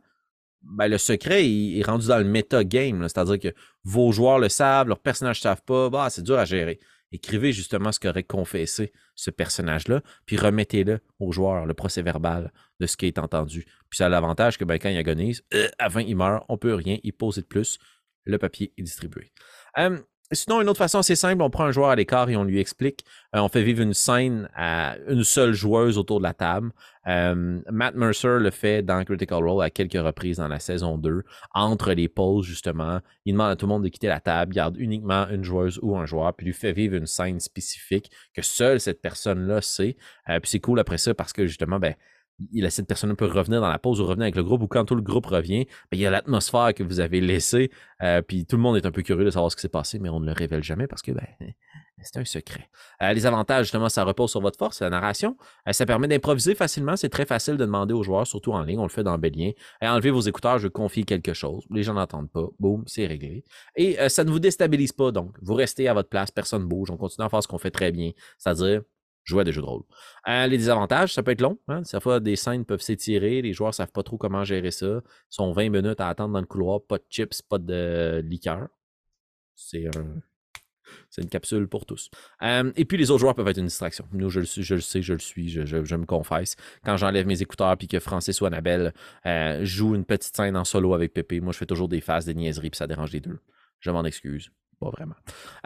Ben, 0.62 0.86
le 0.86 0.96
secret 0.98 1.44
est 1.44 1.82
rendu 1.84 2.06
dans 2.06 2.18
le 2.18 2.24
metagame, 2.24 3.02
c'est-à-dire 3.02 3.38
que 3.38 3.48
vos 3.82 4.12
joueurs 4.12 4.38
le 4.38 4.48
savent, 4.48 4.86
leurs 4.86 5.00
personnages 5.00 5.40
ne 5.40 5.42
savent 5.42 5.62
pas, 5.62 5.90
bah, 5.90 6.08
c'est 6.08 6.22
dur 6.22 6.38
à 6.38 6.44
gérer 6.44 6.78
écrivez 7.12 7.52
justement 7.52 7.92
ce 7.92 8.00
qu'aurait 8.00 8.22
confessé 8.22 8.92
ce 9.14 9.30
personnage-là, 9.30 10.02
puis 10.26 10.36
remettez-le 10.36 11.00
au 11.18 11.32
joueur, 11.32 11.66
le 11.66 11.74
procès 11.74 12.02
verbal 12.02 12.52
de 12.80 12.86
ce 12.86 12.96
qui 12.96 13.06
est 13.06 13.18
entendu. 13.18 13.64
Puis 13.90 13.98
ça 13.98 14.06
a 14.06 14.08
l'avantage 14.08 14.58
que 14.58 14.64
ben, 14.64 14.78
quand 14.78 14.88
il 14.88 14.96
agonise, 14.96 15.44
euh, 15.54 15.68
avant 15.78 16.00
il 16.00 16.16
meurt, 16.16 16.44
on 16.48 16.58
peut 16.58 16.74
rien, 16.74 16.98
il 17.02 17.12
pose 17.12 17.36
de 17.36 17.42
plus, 17.42 17.78
le 18.24 18.38
papier 18.38 18.72
est 18.76 18.82
distribué. 18.82 19.32
Sinon, 20.34 20.62
une 20.62 20.68
autre 20.70 20.78
façon 20.78 20.98
assez 20.98 21.14
simple, 21.14 21.42
on 21.42 21.50
prend 21.50 21.64
un 21.64 21.72
joueur 21.72 21.90
à 21.90 21.96
l'écart 21.96 22.30
et 22.30 22.36
on 22.36 22.44
lui 22.44 22.58
explique. 22.58 23.04
Euh, 23.36 23.40
on 23.40 23.48
fait 23.48 23.62
vivre 23.62 23.82
une 23.82 23.92
scène 23.92 24.48
à 24.54 24.96
une 25.08 25.24
seule 25.24 25.52
joueuse 25.52 25.98
autour 25.98 26.18
de 26.18 26.22
la 26.22 26.32
table. 26.32 26.70
Euh, 27.06 27.60
Matt 27.70 27.94
Mercer 27.94 28.38
le 28.38 28.50
fait 28.50 28.82
dans 28.82 29.04
Critical 29.04 29.46
Role 29.46 29.62
à 29.62 29.68
quelques 29.68 29.92
reprises 29.92 30.38
dans 30.38 30.48
la 30.48 30.58
saison 30.58 30.96
2. 30.96 31.22
Entre 31.52 31.92
les 31.92 32.08
pauses, 32.08 32.46
justement, 32.46 33.00
il 33.26 33.32
demande 33.32 33.50
à 33.50 33.56
tout 33.56 33.66
le 33.66 33.70
monde 33.72 33.84
de 33.84 33.88
quitter 33.88 34.08
la 34.08 34.20
table, 34.20 34.54
garde 34.54 34.76
uniquement 34.78 35.28
une 35.28 35.44
joueuse 35.44 35.78
ou 35.82 35.96
un 35.98 36.06
joueur, 36.06 36.32
puis 36.34 36.46
lui 36.46 36.54
fait 36.54 36.72
vivre 36.72 36.94
une 36.94 37.06
scène 37.06 37.38
spécifique 37.38 38.10
que 38.32 38.40
seule 38.40 38.80
cette 38.80 39.02
personne-là 39.02 39.60
sait. 39.60 39.96
Euh, 40.30 40.40
puis 40.40 40.50
c'est 40.50 40.60
cool 40.60 40.80
après 40.80 40.98
ça 40.98 41.12
parce 41.12 41.34
que 41.34 41.46
justement, 41.46 41.78
ben, 41.78 41.94
il, 42.52 42.70
cette 42.70 42.86
personne 42.86 43.14
peut 43.16 43.26
revenir 43.26 43.60
dans 43.60 43.68
la 43.68 43.78
pause 43.78 44.00
ou 44.00 44.06
revenir 44.06 44.24
avec 44.24 44.36
le 44.36 44.42
groupe, 44.42 44.62
ou 44.62 44.68
quand 44.68 44.84
tout 44.84 44.94
le 44.94 45.02
groupe 45.02 45.26
revient, 45.26 45.66
ben, 45.90 45.98
il 45.98 46.00
y 46.00 46.06
a 46.06 46.10
l'atmosphère 46.10 46.74
que 46.74 46.82
vous 46.82 47.00
avez 47.00 47.20
laissée, 47.20 47.70
euh, 48.02 48.22
puis 48.22 48.46
tout 48.46 48.56
le 48.56 48.62
monde 48.62 48.76
est 48.76 48.86
un 48.86 48.90
peu 48.90 49.02
curieux 49.02 49.24
de 49.24 49.30
savoir 49.30 49.50
ce 49.50 49.56
qui 49.56 49.62
s'est 49.62 49.68
passé, 49.68 49.98
mais 49.98 50.08
on 50.08 50.20
ne 50.20 50.26
le 50.26 50.32
révèle 50.32 50.62
jamais 50.62 50.86
parce 50.86 51.02
que 51.02 51.12
ben, 51.12 51.26
c'est 52.02 52.18
un 52.18 52.24
secret. 52.24 52.68
Euh, 53.02 53.12
les 53.12 53.26
avantages, 53.26 53.66
justement, 53.66 53.88
ça 53.88 54.04
repose 54.04 54.30
sur 54.30 54.40
votre 54.40 54.58
force, 54.58 54.80
la 54.80 54.90
narration. 54.90 55.36
Euh, 55.68 55.72
ça 55.72 55.86
permet 55.86 56.08
d'improviser 56.08 56.54
facilement. 56.54 56.96
C'est 56.96 57.10
très 57.10 57.26
facile 57.26 57.56
de 57.56 57.64
demander 57.64 57.94
aux 57.94 58.02
joueurs, 58.02 58.26
surtout 58.26 58.52
en 58.52 58.62
ligne. 58.62 58.78
On 58.78 58.84
le 58.84 58.88
fait 58.88 59.04
dans 59.04 59.16
Bélien. 59.18 59.52
Et 59.80 59.88
enlevez 59.88 60.10
vos 60.10 60.20
écouteurs, 60.20 60.58
je 60.58 60.68
confie 60.68 61.04
quelque 61.04 61.32
chose. 61.32 61.64
Les 61.70 61.82
gens 61.82 61.94
n'entendent 61.94 62.30
pas. 62.30 62.46
Boum, 62.58 62.82
c'est 62.86 63.06
réglé. 63.06 63.44
Et 63.76 63.96
ça 64.08 64.24
ne 64.24 64.30
vous 64.30 64.40
déstabilise 64.40 64.92
pas, 64.92 65.12
donc. 65.12 65.36
Vous 65.40 65.54
restez 65.54 65.86
à 65.88 65.94
votre 65.94 66.08
place, 66.08 66.30
personne 66.30 66.62
ne 66.62 66.66
bouge. 66.66 66.90
On 66.90 66.96
continue 66.96 67.24
à 67.24 67.28
faire 67.28 67.42
ce 67.42 67.48
qu'on 67.48 67.58
fait 67.58 67.70
très 67.70 67.92
bien. 67.92 68.10
C'est-à-dire 68.38 68.82
jouer 69.24 69.42
à 69.42 69.44
des 69.44 69.52
jeux 69.52 69.60
de 69.60 69.66
rôle. 69.66 69.82
Euh, 70.28 70.46
les 70.46 70.58
désavantages, 70.58 71.14
ça 71.14 71.22
peut 71.22 71.30
être 71.30 71.40
long. 71.40 71.58
Hein? 71.68 71.82
des 72.20 72.36
scènes 72.36 72.64
peuvent 72.64 72.80
s'étirer. 72.80 73.42
Les 73.42 73.52
joueurs 73.52 73.70
ne 73.70 73.74
savent 73.74 73.92
pas 73.92 74.02
trop 74.02 74.18
comment 74.18 74.44
gérer 74.44 74.70
ça. 74.70 74.86
Ils 74.86 75.02
sont 75.30 75.52
20 75.52 75.70
minutes 75.70 76.00
à 76.00 76.08
attendre 76.08 76.32
dans 76.32 76.40
le 76.40 76.46
couloir. 76.46 76.80
Pas 76.82 76.98
de 76.98 77.04
chips, 77.08 77.42
pas 77.42 77.58
de 77.58 78.22
liqueur. 78.24 78.68
C'est 79.54 79.88
C'est 81.10 81.22
une 81.22 81.28
capsule 81.28 81.68
pour 81.68 81.86
tous. 81.86 82.10
Euh, 82.42 82.72
et 82.76 82.84
puis 82.84 82.96
les 82.96 83.10
autres 83.10 83.20
joueurs 83.20 83.34
peuvent 83.34 83.48
être 83.48 83.58
une 83.58 83.66
distraction. 83.66 84.06
Nous, 84.12 84.30
je 84.30 84.40
le, 84.40 84.46
suis, 84.46 84.62
je 84.62 84.74
le 84.74 84.80
sais, 84.80 85.02
je 85.02 85.12
le 85.12 85.18
suis, 85.18 85.48
je, 85.48 85.96
me 85.96 86.06
confesse. 86.06 86.56
Quand 86.84 86.96
j'enlève 86.96 87.26
mes 87.26 87.42
écouteurs 87.42 87.76
puis 87.76 87.88
que 87.88 88.00
Francis 88.00 88.40
ou 88.40 88.46
Annabelle 88.46 88.92
euh, 89.26 89.64
joue 89.64 89.94
une 89.94 90.04
petite 90.04 90.34
scène 90.34 90.56
en 90.56 90.64
solo 90.64 90.94
avec 90.94 91.12
Pépé, 91.12 91.40
moi 91.40 91.52
je 91.52 91.58
fais 91.58 91.66
toujours 91.66 91.88
des 91.88 92.00
phases, 92.00 92.26
des 92.26 92.34
niaiseries, 92.34 92.70
puis 92.70 92.78
ça 92.78 92.86
dérange 92.86 93.12
les 93.12 93.20
deux. 93.20 93.38
Je 93.80 93.90
m'en 93.90 94.04
excuse. 94.04 94.50
Pas 94.80 94.90
vraiment. 94.90 95.14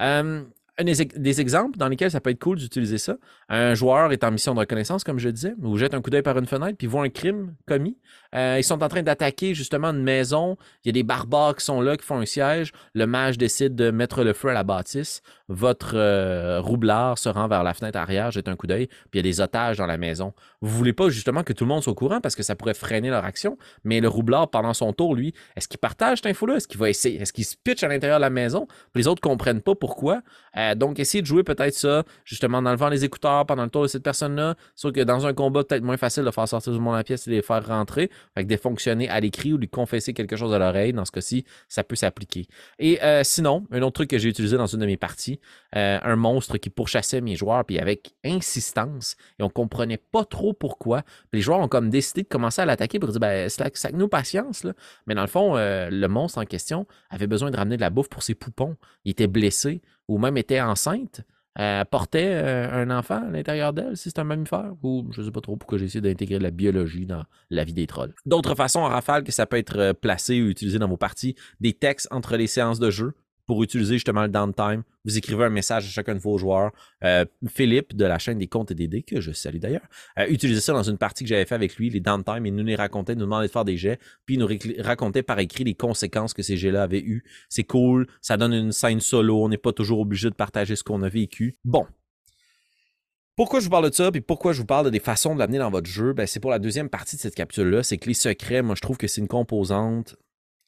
Euh, 0.00 0.44
des, 0.84 1.40
exemples 1.40 1.78
dans 1.78 1.88
lesquels 1.88 2.10
ça 2.10 2.20
peut 2.20 2.30
être 2.30 2.38
cool 2.38 2.58
d'utiliser 2.58 2.98
ça. 2.98 3.16
Un 3.48 3.74
joueur 3.74 4.12
est 4.12 4.22
en 4.24 4.30
mission 4.30 4.54
de 4.54 4.60
reconnaissance, 4.60 5.04
comme 5.04 5.18
je 5.18 5.28
disais, 5.30 5.54
ou 5.62 5.76
jette 5.76 5.94
un 5.94 6.02
coup 6.02 6.10
d'œil 6.10 6.22
par 6.22 6.36
une 6.38 6.46
fenêtre, 6.46 6.76
puis 6.76 6.86
voit 6.86 7.02
un 7.02 7.08
crime 7.08 7.54
commis. 7.66 7.96
Euh, 8.36 8.56
ils 8.58 8.64
sont 8.64 8.82
en 8.82 8.88
train 8.88 9.02
d'attaquer 9.02 9.54
justement 9.54 9.88
une 9.88 10.02
maison. 10.02 10.56
Il 10.84 10.88
y 10.88 10.90
a 10.90 10.92
des 10.92 11.02
barbares 11.02 11.56
qui 11.56 11.64
sont 11.64 11.80
là, 11.80 11.96
qui 11.96 12.04
font 12.04 12.18
un 12.18 12.26
siège. 12.26 12.72
Le 12.94 13.06
mage 13.06 13.38
décide 13.38 13.74
de 13.74 13.90
mettre 13.90 14.22
le 14.24 14.32
feu 14.32 14.48
à 14.48 14.52
la 14.52 14.64
bâtisse. 14.64 15.22
Votre 15.48 15.96
euh, 15.96 16.60
roublard 16.60 17.18
se 17.18 17.28
rend 17.28 17.48
vers 17.48 17.62
la 17.62 17.72
fenêtre 17.72 17.98
arrière, 17.98 18.30
jette 18.30 18.48
un 18.48 18.56
coup 18.56 18.66
d'œil, 18.66 18.88
puis 18.88 19.08
il 19.14 19.16
y 19.18 19.20
a 19.20 19.22
des 19.22 19.40
otages 19.40 19.78
dans 19.78 19.86
la 19.86 19.96
maison. 19.96 20.34
Vous 20.60 20.76
voulez 20.76 20.92
pas 20.92 21.08
justement 21.08 21.44
que 21.44 21.52
tout 21.52 21.64
le 21.64 21.68
monde 21.68 21.82
soit 21.82 21.92
au 21.92 21.96
courant 21.96 22.20
parce 22.20 22.34
que 22.34 22.42
ça 22.42 22.56
pourrait 22.56 22.74
freiner 22.74 23.10
leur 23.10 23.24
action, 23.24 23.56
mais 23.84 24.00
le 24.00 24.08
roublard, 24.08 24.50
pendant 24.50 24.74
son 24.74 24.92
tour, 24.92 25.14
lui, 25.14 25.34
est-ce 25.56 25.68
qu'il 25.68 25.78
partage 25.78 26.18
cette 26.18 26.26
info-là? 26.26 26.56
Est-ce 26.56 26.68
qu'il 26.68 26.80
va 26.80 26.90
essayer? 26.90 27.20
Est-ce 27.20 27.32
qu'il 27.32 27.44
se 27.44 27.54
pitch 27.62 27.82
à 27.84 27.88
l'intérieur 27.88 28.18
de 28.18 28.22
la 28.22 28.30
maison? 28.30 28.66
les 28.94 29.06
autres 29.06 29.20
comprennent 29.20 29.60
pas 29.60 29.74
pourquoi. 29.74 30.22
Euh, 30.56 30.74
donc, 30.74 30.98
essayez 30.98 31.22
de 31.22 31.26
jouer 31.26 31.42
peut-être 31.42 31.74
ça, 31.74 32.02
justement, 32.24 32.58
en 32.58 32.66
enlevant 32.66 32.88
les 32.88 33.04
écouteurs 33.04 33.46
pendant 33.46 33.64
le 33.64 33.70
tour 33.70 33.82
de 33.82 33.88
cette 33.88 34.02
personne-là. 34.02 34.56
Sauf 34.74 34.92
que 34.92 35.00
dans 35.02 35.26
un 35.26 35.34
combat, 35.34 35.64
peut-être 35.64 35.82
moins 35.82 35.96
facile 35.96 36.24
de 36.24 36.30
faire 36.30 36.48
sortir 36.48 36.72
du 36.72 36.80
monde 36.80 36.96
la 36.96 37.04
pièce 37.04 37.26
et 37.26 37.30
de 37.30 37.36
les 37.36 37.42
faire 37.42 37.64
rentrer. 37.66 38.10
Fait 38.34 38.44
que 38.44 38.48
défonctionner 38.48 39.08
à 39.08 39.20
l'écrit 39.20 39.52
ou 39.52 39.58
lui 39.58 39.68
confesser 39.68 40.12
quelque 40.12 40.36
chose 40.36 40.52
à 40.52 40.58
l'oreille, 40.58 40.92
dans 40.92 41.04
ce 41.04 41.12
cas-ci, 41.12 41.44
ça 41.68 41.84
peut 41.84 41.96
s'appliquer. 41.96 42.46
Et 42.78 43.02
euh, 43.02 43.22
sinon, 43.24 43.66
un 43.70 43.82
autre 43.82 43.92
truc 43.92 44.10
que 44.10 44.18
j'ai 44.18 44.28
utilisé 44.28 44.56
dans 44.56 44.66
une 44.66 44.80
de 44.80 44.86
mes 44.86 44.96
parties, 44.96 45.40
euh, 45.74 45.98
un 46.02 46.16
monstre 46.16 46.58
qui 46.58 46.70
pourchassait 46.70 47.20
mes 47.20 47.36
joueurs, 47.36 47.64
puis 47.64 47.78
avec 47.78 48.14
insistance, 48.24 49.16
et 49.38 49.42
on 49.42 49.48
comprenait 49.48 49.98
pas 49.98 50.24
trop 50.24 50.52
pourquoi. 50.52 51.02
Les 51.32 51.40
joueurs 51.40 51.60
ont 51.60 51.68
comme 51.68 51.90
décidé 51.90 52.22
de 52.22 52.28
commencer 52.28 52.62
à 52.62 52.66
l'attaquer 52.66 52.98
pour 52.98 53.10
dire, 53.10 53.20
ben, 53.20 53.48
ça 53.48 53.70
que 53.70 53.96
nous 53.96 54.08
patience, 54.08 54.64
là. 54.64 54.72
Mais 55.06 55.14
dans 55.14 55.22
le 55.22 55.28
fond, 55.28 55.54
le 55.56 56.06
monstre 56.06 56.38
en 56.38 56.44
question 56.44 56.86
avait 57.10 57.26
besoin 57.26 57.50
de 57.50 57.56
ramener 57.56 57.76
de 57.76 57.80
la 57.80 57.90
bouffe 57.90 58.08
pour 58.08 58.22
ses 58.22 58.34
poupons. 58.34 58.76
Il 59.04 59.10
était 59.10 59.26
blessé 59.26 59.82
ou 60.08 60.18
même 60.18 60.36
était 60.36 60.60
enceinte, 60.60 61.22
euh, 61.58 61.84
portait 61.84 62.32
euh, 62.32 62.70
un 62.70 62.90
enfant 62.90 63.26
à 63.26 63.30
l'intérieur 63.30 63.72
d'elle, 63.72 63.96
si 63.96 64.10
c'est 64.10 64.18
un 64.18 64.24
mammifère, 64.24 64.72
ou 64.82 65.06
je 65.10 65.22
sais 65.22 65.30
pas 65.30 65.40
trop 65.40 65.56
pourquoi 65.56 65.78
j'ai 65.78 65.86
essayé 65.86 66.00
d'intégrer 66.00 66.38
la 66.38 66.50
biologie 66.50 67.06
dans 67.06 67.24
la 67.50 67.64
vie 67.64 67.72
des 67.72 67.86
trolls. 67.86 68.14
D'autres 68.26 68.54
façons 68.54 68.80
en 68.80 68.88
rafale 68.88 69.24
que 69.24 69.32
ça 69.32 69.46
peut 69.46 69.56
être 69.56 69.78
euh, 69.78 69.92
placé 69.94 70.42
ou 70.42 70.48
utilisé 70.48 70.78
dans 70.78 70.88
vos 70.88 70.96
parties, 70.96 71.34
des 71.60 71.72
textes 71.72 72.08
entre 72.10 72.36
les 72.36 72.46
séances 72.46 72.78
de 72.78 72.90
jeu, 72.90 73.14
pour 73.46 73.62
utiliser 73.62 73.94
justement 73.94 74.22
le 74.22 74.28
downtime. 74.28 74.82
Vous 75.04 75.16
écrivez 75.16 75.44
un 75.44 75.50
message 75.50 75.86
à 75.86 75.88
chacun 75.88 76.14
de 76.14 76.20
vos 76.20 76.36
joueurs. 76.36 76.72
Euh, 77.04 77.24
Philippe 77.48 77.94
de 77.94 78.04
la 78.04 78.18
chaîne 78.18 78.38
des 78.38 78.48
comptes 78.48 78.72
et 78.72 78.74
des 78.74 78.88
dés, 78.88 79.02
que 79.02 79.20
je 79.20 79.32
salue 79.32 79.58
d'ailleurs, 79.58 79.86
a 80.16 80.26
utilisé 80.28 80.60
ça 80.60 80.72
dans 80.72 80.82
une 80.82 80.98
partie 80.98 81.24
que 81.24 81.28
j'avais 81.28 81.44
fait 81.44 81.54
avec 81.54 81.76
lui, 81.76 81.90
les 81.90 82.00
downtime, 82.00 82.44
et 82.44 82.50
nous 82.50 82.64
les 82.64 82.76
racontait, 82.76 83.14
nous 83.14 83.22
demandait 83.22 83.46
de 83.46 83.52
faire 83.52 83.64
des 83.64 83.76
jets, 83.76 83.98
puis 84.24 84.34
il 84.34 84.38
nous 84.38 84.48
racontait 84.82 85.22
par 85.22 85.38
écrit 85.38 85.64
les 85.64 85.74
conséquences 85.74 86.34
que 86.34 86.42
ces 86.42 86.56
jets-là 86.56 86.82
avaient 86.82 87.00
eu. 87.00 87.24
C'est 87.48 87.64
cool, 87.64 88.06
ça 88.20 88.36
donne 88.36 88.52
une 88.52 88.72
scène 88.72 89.00
solo, 89.00 89.44
on 89.44 89.48
n'est 89.48 89.58
pas 89.58 89.72
toujours 89.72 90.00
obligé 90.00 90.28
de 90.28 90.34
partager 90.34 90.74
ce 90.76 90.82
qu'on 90.82 91.02
a 91.02 91.08
vécu. 91.08 91.56
Bon, 91.64 91.86
pourquoi 93.36 93.60
je 93.60 93.64
vous 93.64 93.70
parle 93.70 93.90
de 93.90 93.94
ça, 93.94 94.10
puis 94.10 94.22
pourquoi 94.22 94.54
je 94.54 94.60
vous 94.60 94.66
parle 94.66 94.86
de 94.86 94.90
des 94.90 94.98
façons 94.98 95.34
de 95.34 95.38
l'amener 95.38 95.58
dans 95.58 95.70
votre 95.70 95.90
jeu, 95.90 96.14
ben, 96.14 96.26
c'est 96.26 96.40
pour 96.40 96.50
la 96.50 96.58
deuxième 96.58 96.88
partie 96.88 97.16
de 97.16 97.20
cette 97.20 97.34
capsule-là, 97.34 97.82
c'est 97.82 97.98
que 97.98 98.08
les 98.08 98.14
secrets, 98.14 98.62
moi 98.62 98.74
je 98.74 98.80
trouve 98.80 98.96
que 98.96 99.06
c'est 99.06 99.20
une 99.20 99.28
composante 99.28 100.16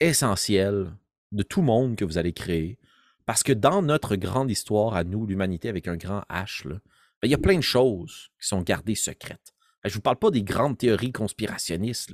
essentielle 0.01 0.93
de 1.33 1.43
tout 1.43 1.63
monde 1.63 1.97
que 1.97 2.05
vous 2.05 2.19
allez 2.19 2.33
créer. 2.33 2.79
Parce 3.27 3.43
que 3.43 3.53
dans 3.53 3.83
notre 3.83 4.17
grande 4.17 4.51
histoire 4.51 4.95
à 4.95 5.05
nous, 5.05 5.27
l'humanité 5.27 5.69
avec 5.69 5.87
un 5.89 5.97
grand 5.97 6.23
H, 6.31 6.67
ben, 6.67 6.81
il 7.25 7.31
y 7.31 7.35
a 7.35 7.39
plein 7.39 7.57
de 7.57 7.63
choses 7.63 8.31
qui 8.41 8.49
sont 8.49 8.63
gardées 8.63 8.95
secrètes. 8.95 9.53
Je 9.85 9.91
ne 9.91 9.95
vous 9.95 10.01
parle 10.01 10.17
pas 10.17 10.31
des 10.31 10.43
grandes 10.43 10.79
théories 10.79 11.13
conspirationnistes. 11.13 12.13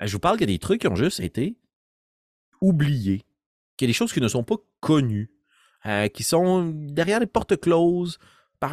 Je 0.00 0.12
vous 0.12 0.18
parle 0.18 0.42
a 0.42 0.46
des 0.46 0.58
trucs 0.58 0.82
qui 0.82 0.88
ont 0.88 0.96
juste 0.96 1.20
été 1.20 1.56
oubliés, 2.60 3.24
qu'il 3.76 3.86
y 3.86 3.88
a 3.88 3.92
des 3.92 3.96
choses 3.96 4.12
qui 4.12 4.20
ne 4.20 4.28
sont 4.28 4.44
pas 4.44 4.56
connues, 4.80 5.30
euh, 5.86 6.08
qui 6.08 6.22
sont 6.22 6.70
derrière 6.70 7.20
les 7.20 7.26
portes 7.26 7.60
closes, 7.60 8.18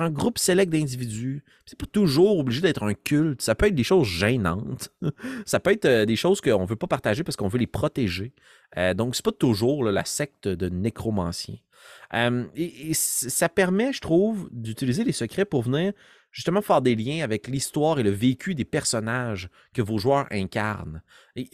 un 0.02 0.10
groupe 0.10 0.38
sélect 0.38 0.72
d'individus. 0.72 1.44
C'est 1.66 1.78
pas 1.78 1.86
toujours 1.86 2.40
obligé 2.40 2.62
d'être 2.62 2.84
un 2.84 2.94
culte. 2.94 3.42
Ça 3.42 3.56
peut 3.56 3.68
être 3.68 3.76
des 3.76 3.84
choses 3.84 4.08
gênantes. 4.08 4.90
ça 5.46 5.60
peut 5.60 5.72
être 5.72 5.86
euh, 5.86 6.06
des 6.06 6.16
choses 6.16 6.42
qu'on 6.42 6.66
veut 6.66 6.76
pas 6.76 6.88
partager 6.88 7.24
parce 7.24 7.36
qu'on 7.36 7.48
veut 7.48 7.60
les 7.60 7.68
protéger. 7.68 8.34
Euh, 8.78 8.94
donc, 8.94 9.16
c'est 9.16 9.26
pas 9.26 9.32
toujours 9.32 9.84
la 9.84 10.06
secte 10.06 10.48
de 10.48 10.70
nécromanciens. 10.70 11.58
Euh, 12.14 12.46
et, 12.56 12.94
ça 12.94 13.50
permet, 13.50 13.94
je 13.94 14.02
trouve, 14.02 14.50
d'utiliser 14.52 15.04
les 15.04 15.12
secrets 15.12 15.46
pour 15.46 15.64
venir 15.64 15.94
justement 16.32 16.62
faire 16.62 16.82
des 16.82 16.96
liens 16.96 17.24
avec 17.24 17.48
l'histoire 17.48 18.00
et 18.00 18.04
le 18.04 18.10
vécu 18.10 18.56
des 18.56 18.66
personnages 18.66 19.50
que 19.74 19.82
vos 19.82 19.98
joueurs 19.98 20.26
incarnent. 20.32 21.02
Et, 21.36 21.48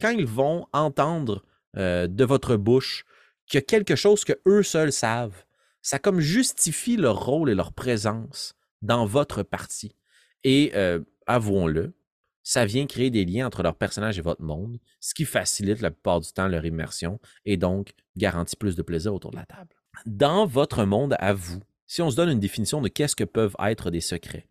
quand 0.00 0.10
ils 0.10 0.26
vont 0.26 0.66
entendre 0.72 1.44
de 1.74 2.24
votre 2.24 2.56
bouche 2.56 3.04
qu'il 3.46 3.58
y 3.58 3.62
a 3.62 3.62
quelque 3.62 3.96
chose 3.96 4.24
que 4.24 4.32
eux 4.46 4.62
seuls 4.62 4.92
savent. 4.92 5.44
Ça 5.82 5.98
comme 5.98 6.20
justifie 6.20 6.96
leur 6.96 7.24
rôle 7.24 7.50
et 7.50 7.54
leur 7.54 7.72
présence 7.72 8.54
dans 8.82 9.06
votre 9.06 9.42
partie. 9.42 9.96
Et 10.44 10.72
euh, 10.74 11.00
avouons-le, 11.26 11.94
ça 12.42 12.64
vient 12.64 12.86
créer 12.86 13.10
des 13.10 13.24
liens 13.24 13.46
entre 13.46 13.62
leur 13.62 13.74
personnage 13.74 14.18
et 14.18 14.22
votre 14.22 14.42
monde, 14.42 14.78
ce 15.00 15.14
qui 15.14 15.24
facilite 15.24 15.80
la 15.80 15.90
plupart 15.90 16.20
du 16.20 16.32
temps 16.32 16.48
leur 16.48 16.64
immersion 16.64 17.20
et 17.44 17.56
donc 17.56 17.92
garantit 18.16 18.56
plus 18.56 18.76
de 18.76 18.82
plaisir 18.82 19.14
autour 19.14 19.30
de 19.30 19.36
la 19.36 19.46
table. 19.46 19.70
Dans 20.06 20.46
votre 20.46 20.84
monde 20.84 21.16
à 21.18 21.32
vous, 21.32 21.60
si 21.86 22.02
on 22.02 22.10
se 22.10 22.16
donne 22.16 22.30
une 22.30 22.40
définition 22.40 22.80
de 22.80 22.88
qu'est-ce 22.88 23.16
que 23.16 23.24
peuvent 23.24 23.56
être 23.60 23.90
des 23.90 24.00
secrets, 24.00 24.46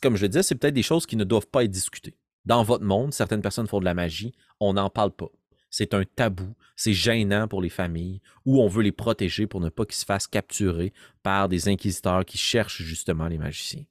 comme 0.00 0.16
je 0.16 0.22
le 0.22 0.28
disais, 0.28 0.42
c'est 0.42 0.54
peut-être 0.54 0.74
des 0.74 0.82
choses 0.82 1.06
qui 1.06 1.16
ne 1.16 1.24
doivent 1.24 1.48
pas 1.48 1.64
être 1.64 1.70
discutées. 1.70 2.16
Dans 2.44 2.62
votre 2.62 2.84
monde, 2.84 3.12
certaines 3.12 3.42
personnes 3.42 3.66
font 3.66 3.80
de 3.80 3.84
la 3.84 3.94
magie, 3.94 4.32
on 4.60 4.74
n'en 4.74 4.88
parle 4.88 5.10
pas. 5.10 5.30
C'est 5.70 5.94
un 5.94 6.04
tabou, 6.04 6.54
c'est 6.76 6.92
gênant 6.92 7.48
pour 7.48 7.60
les 7.60 7.68
familles, 7.68 8.20
ou 8.44 8.62
on 8.62 8.68
veut 8.68 8.82
les 8.82 8.92
protéger 8.92 9.46
pour 9.46 9.60
ne 9.60 9.68
pas 9.68 9.84
qu'ils 9.84 9.96
se 9.96 10.04
fassent 10.04 10.26
capturer 10.26 10.92
par 11.22 11.48
des 11.48 11.68
inquisiteurs 11.68 12.24
qui 12.24 12.38
cherchent 12.38 12.82
justement 12.82 13.26
les 13.26 13.38
magiciens. 13.38 13.84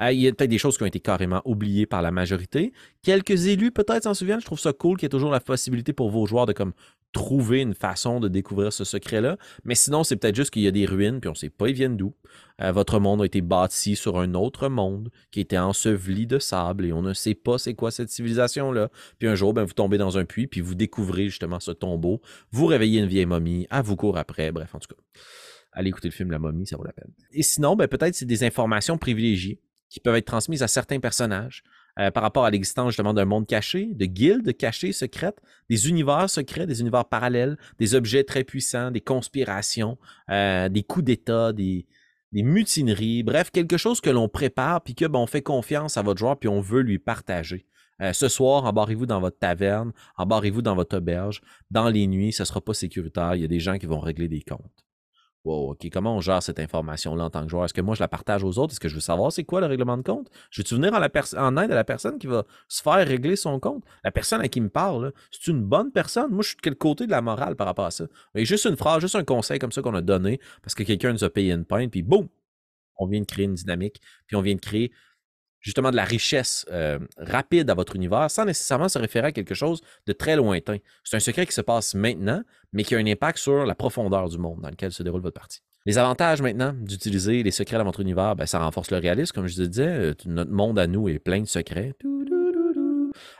Euh, 0.00 0.12
il 0.12 0.20
y 0.20 0.28
a 0.28 0.32
peut-être 0.32 0.50
des 0.50 0.58
choses 0.58 0.76
qui 0.76 0.82
ont 0.82 0.86
été 0.86 1.00
carrément 1.00 1.42
oubliées 1.44 1.86
par 1.86 2.02
la 2.02 2.10
majorité. 2.10 2.72
Quelques 3.02 3.46
élus 3.46 3.70
peut-être 3.70 4.04
s'en 4.04 4.14
souviennent. 4.14 4.40
Je 4.40 4.46
trouve 4.46 4.58
ça 4.58 4.72
cool 4.72 4.96
qu'il 4.96 5.04
y 5.04 5.06
ait 5.06 5.10
toujours 5.10 5.30
la 5.30 5.40
possibilité 5.40 5.92
pour 5.92 6.10
vos 6.10 6.26
joueurs 6.26 6.46
de 6.46 6.52
comme 6.52 6.72
trouver 7.12 7.60
une 7.60 7.74
façon 7.74 8.20
de 8.20 8.28
découvrir 8.28 8.72
ce 8.72 8.84
secret-là. 8.84 9.38
Mais 9.64 9.74
sinon, 9.74 10.04
c'est 10.04 10.16
peut-être 10.16 10.36
juste 10.36 10.50
qu'il 10.50 10.62
y 10.62 10.68
a 10.68 10.70
des 10.70 10.86
ruines, 10.86 11.20
puis 11.20 11.28
on 11.28 11.32
ne 11.32 11.36
sait 11.36 11.50
pas 11.50 11.68
ils 11.68 11.74
viennent 11.74 11.96
d'où. 11.96 12.14
Euh, 12.60 12.72
votre 12.72 13.00
monde 13.00 13.22
a 13.22 13.24
été 13.24 13.40
bâti 13.40 13.96
sur 13.96 14.18
un 14.18 14.34
autre 14.34 14.68
monde 14.68 15.10
qui 15.30 15.40
était 15.40 15.58
enseveli 15.58 16.26
de 16.26 16.38
sable 16.38 16.84
et 16.84 16.92
on 16.92 17.02
ne 17.02 17.14
sait 17.14 17.34
pas 17.34 17.58
c'est 17.58 17.74
quoi 17.74 17.90
cette 17.90 18.10
civilisation-là. 18.10 18.90
Puis 19.18 19.28
un 19.28 19.34
jour, 19.34 19.54
ben, 19.54 19.64
vous 19.64 19.72
tombez 19.72 19.98
dans 19.98 20.18
un 20.18 20.24
puits, 20.24 20.46
puis 20.46 20.60
vous 20.60 20.74
découvrez 20.74 21.24
justement 21.24 21.60
ce 21.60 21.70
tombeau. 21.70 22.20
Vous 22.50 22.66
réveillez 22.66 23.00
une 23.00 23.08
vieille 23.08 23.26
momie, 23.26 23.66
à 23.70 23.82
vous 23.82 23.96
court 23.96 24.18
après. 24.18 24.52
Bref, 24.52 24.74
en 24.74 24.78
tout 24.78 24.94
cas 24.94 25.00
allez 25.72 25.90
écouter 25.90 26.08
le 26.08 26.12
film 26.12 26.30
La 26.30 26.38
momie, 26.38 26.66
ça 26.66 26.76
vaut 26.76 26.84
la 26.84 26.92
peine. 26.92 27.12
Et 27.30 27.42
sinon, 27.42 27.76
ben, 27.76 27.88
peut-être 27.88 28.14
c'est 28.14 28.26
des 28.26 28.44
informations 28.44 28.98
privilégiées 28.98 29.60
qui 29.88 30.00
peuvent 30.00 30.16
être 30.16 30.26
transmises 30.26 30.62
à 30.62 30.68
certains 30.68 31.00
personnages 31.00 31.62
euh, 31.98 32.10
par 32.10 32.22
rapport 32.22 32.44
à 32.44 32.50
l'existence 32.50 32.90
justement 32.90 33.12
d'un 33.12 33.24
monde 33.24 33.46
caché, 33.46 33.90
de 33.92 34.04
guildes 34.04 34.56
cachées, 34.56 34.92
secrètes, 34.92 35.40
des 35.68 35.88
univers 35.88 36.30
secrets, 36.30 36.66
des 36.66 36.80
univers 36.80 37.04
parallèles, 37.04 37.58
des 37.78 37.94
objets 37.94 38.24
très 38.24 38.44
puissants, 38.44 38.90
des 38.90 39.00
conspirations, 39.00 39.98
euh, 40.30 40.68
des 40.68 40.82
coups 40.82 41.04
d'État, 41.04 41.52
des, 41.52 41.86
mutineries, 42.32 43.22
bref, 43.22 43.50
quelque 43.50 43.76
chose 43.76 44.00
que 44.00 44.10
l'on 44.10 44.28
prépare, 44.28 44.82
puis 44.82 44.94
que 44.94 45.06
ben, 45.06 45.18
on 45.18 45.26
fait 45.26 45.42
confiance 45.42 45.96
à 45.96 46.02
votre 46.02 46.18
joueur, 46.18 46.38
puis 46.38 46.48
on 46.48 46.60
veut 46.60 46.82
lui 46.82 46.98
partager. 46.98 47.66
Euh, 48.00 48.12
ce 48.12 48.28
soir, 48.28 48.64
embarrez-vous 48.64 49.06
dans 49.06 49.20
votre 49.20 49.38
taverne, 49.38 49.92
embarrez-vous 50.16 50.62
dans 50.62 50.76
votre 50.76 50.98
auberge. 50.98 51.40
Dans 51.70 51.88
les 51.88 52.06
nuits, 52.06 52.32
ce 52.32 52.42
ne 52.42 52.46
sera 52.46 52.60
pas 52.60 52.74
sécuritaire. 52.74 53.34
Il 53.34 53.42
y 53.42 53.44
a 53.44 53.48
des 53.48 53.60
gens 53.60 53.76
qui 53.78 53.86
vont 53.86 53.98
régler 53.98 54.28
des 54.28 54.42
comptes. 54.42 54.87
Wow, 55.44 55.70
OK, 55.70 55.88
comment 55.92 56.16
on 56.16 56.20
gère 56.20 56.42
cette 56.42 56.58
information-là 56.58 57.24
en 57.24 57.30
tant 57.30 57.44
que 57.44 57.48
joueur? 57.48 57.64
Est-ce 57.64 57.72
que 57.72 57.80
moi, 57.80 57.94
je 57.94 58.00
la 58.00 58.08
partage 58.08 58.42
aux 58.42 58.58
autres? 58.58 58.72
Est-ce 58.72 58.80
que 58.80 58.88
je 58.88 58.94
veux 58.94 59.00
savoir 59.00 59.32
c'est 59.32 59.44
quoi 59.44 59.60
le 59.60 59.66
règlement 59.66 59.96
de 59.96 60.02
compte? 60.02 60.28
Je 60.50 60.60
veux-tu 60.60 60.74
venir 60.74 60.92
en, 60.92 61.56
aide 61.56 61.70
à 61.70 61.74
la 61.74 61.84
personne 61.84 62.18
qui 62.18 62.26
va 62.26 62.44
se 62.66 62.82
faire 62.82 63.06
régler 63.06 63.36
son 63.36 63.60
compte? 63.60 63.84
La 64.02 64.10
personne 64.10 64.40
à 64.40 64.48
qui 64.48 64.60
me 64.60 64.68
parle, 64.68 65.12
c'est 65.30 65.50
une 65.50 65.62
bonne 65.62 65.92
personne? 65.92 66.32
Moi, 66.32 66.42
je 66.42 66.48
suis 66.48 66.56
de 66.56 66.60
quel 66.60 66.74
côté 66.74 67.06
de 67.06 67.12
la 67.12 67.22
morale 67.22 67.54
par 67.54 67.66
rapport 67.68 67.86
à 67.86 67.90
ça? 67.92 68.04
Et 68.34 68.44
juste 68.44 68.64
une 68.64 68.76
phrase, 68.76 69.00
juste 69.00 69.14
un 69.14 69.24
conseil 69.24 69.58
comme 69.58 69.72
ça 69.72 69.80
qu'on 69.80 69.94
a 69.94 70.02
donné 70.02 70.40
parce 70.62 70.74
que 70.74 70.82
quelqu'un 70.82 71.12
nous 71.12 71.24
a 71.24 71.30
payé 71.30 71.52
une 71.52 71.64
peine, 71.64 71.88
puis 71.88 72.02
boum, 72.02 72.28
on 72.98 73.06
vient 73.06 73.20
de 73.20 73.26
créer 73.26 73.44
une 73.44 73.54
dynamique, 73.54 74.00
puis 74.26 74.36
on 74.36 74.42
vient 74.42 74.56
de 74.56 74.60
créer 74.60 74.92
justement 75.60 75.90
de 75.90 75.96
la 75.96 76.04
richesse 76.04 76.66
euh, 76.70 76.98
rapide 77.16 77.70
à 77.70 77.74
votre 77.74 77.96
univers 77.96 78.30
sans 78.30 78.44
nécessairement 78.44 78.88
se 78.88 78.98
référer 78.98 79.28
à 79.28 79.32
quelque 79.32 79.54
chose 79.54 79.80
de 80.06 80.12
très 80.12 80.36
lointain. 80.36 80.78
C'est 81.04 81.16
un 81.16 81.20
secret 81.20 81.46
qui 81.46 81.52
se 81.52 81.60
passe 81.60 81.94
maintenant, 81.94 82.42
mais 82.72 82.84
qui 82.84 82.94
a 82.94 82.98
un 82.98 83.06
impact 83.06 83.38
sur 83.38 83.64
la 83.66 83.74
profondeur 83.74 84.28
du 84.28 84.38
monde 84.38 84.60
dans 84.60 84.70
lequel 84.70 84.92
se 84.92 85.02
déroule 85.02 85.22
votre 85.22 85.34
partie. 85.34 85.60
Les 85.86 85.96
avantages 85.96 86.42
maintenant 86.42 86.74
d'utiliser 86.74 87.42
les 87.42 87.50
secrets 87.50 87.78
dans 87.78 87.84
votre 87.84 88.00
univers, 88.00 88.36
ben, 88.36 88.46
ça 88.46 88.58
renforce 88.58 88.90
le 88.90 88.98
réalisme, 88.98 89.32
comme 89.32 89.46
je 89.46 89.62
disais. 89.62 89.86
Euh, 89.86 90.14
notre 90.26 90.50
monde 90.50 90.78
à 90.78 90.86
nous 90.86 91.08
est 91.08 91.18
plein 91.18 91.40
de 91.40 91.46
secrets. 91.46 91.94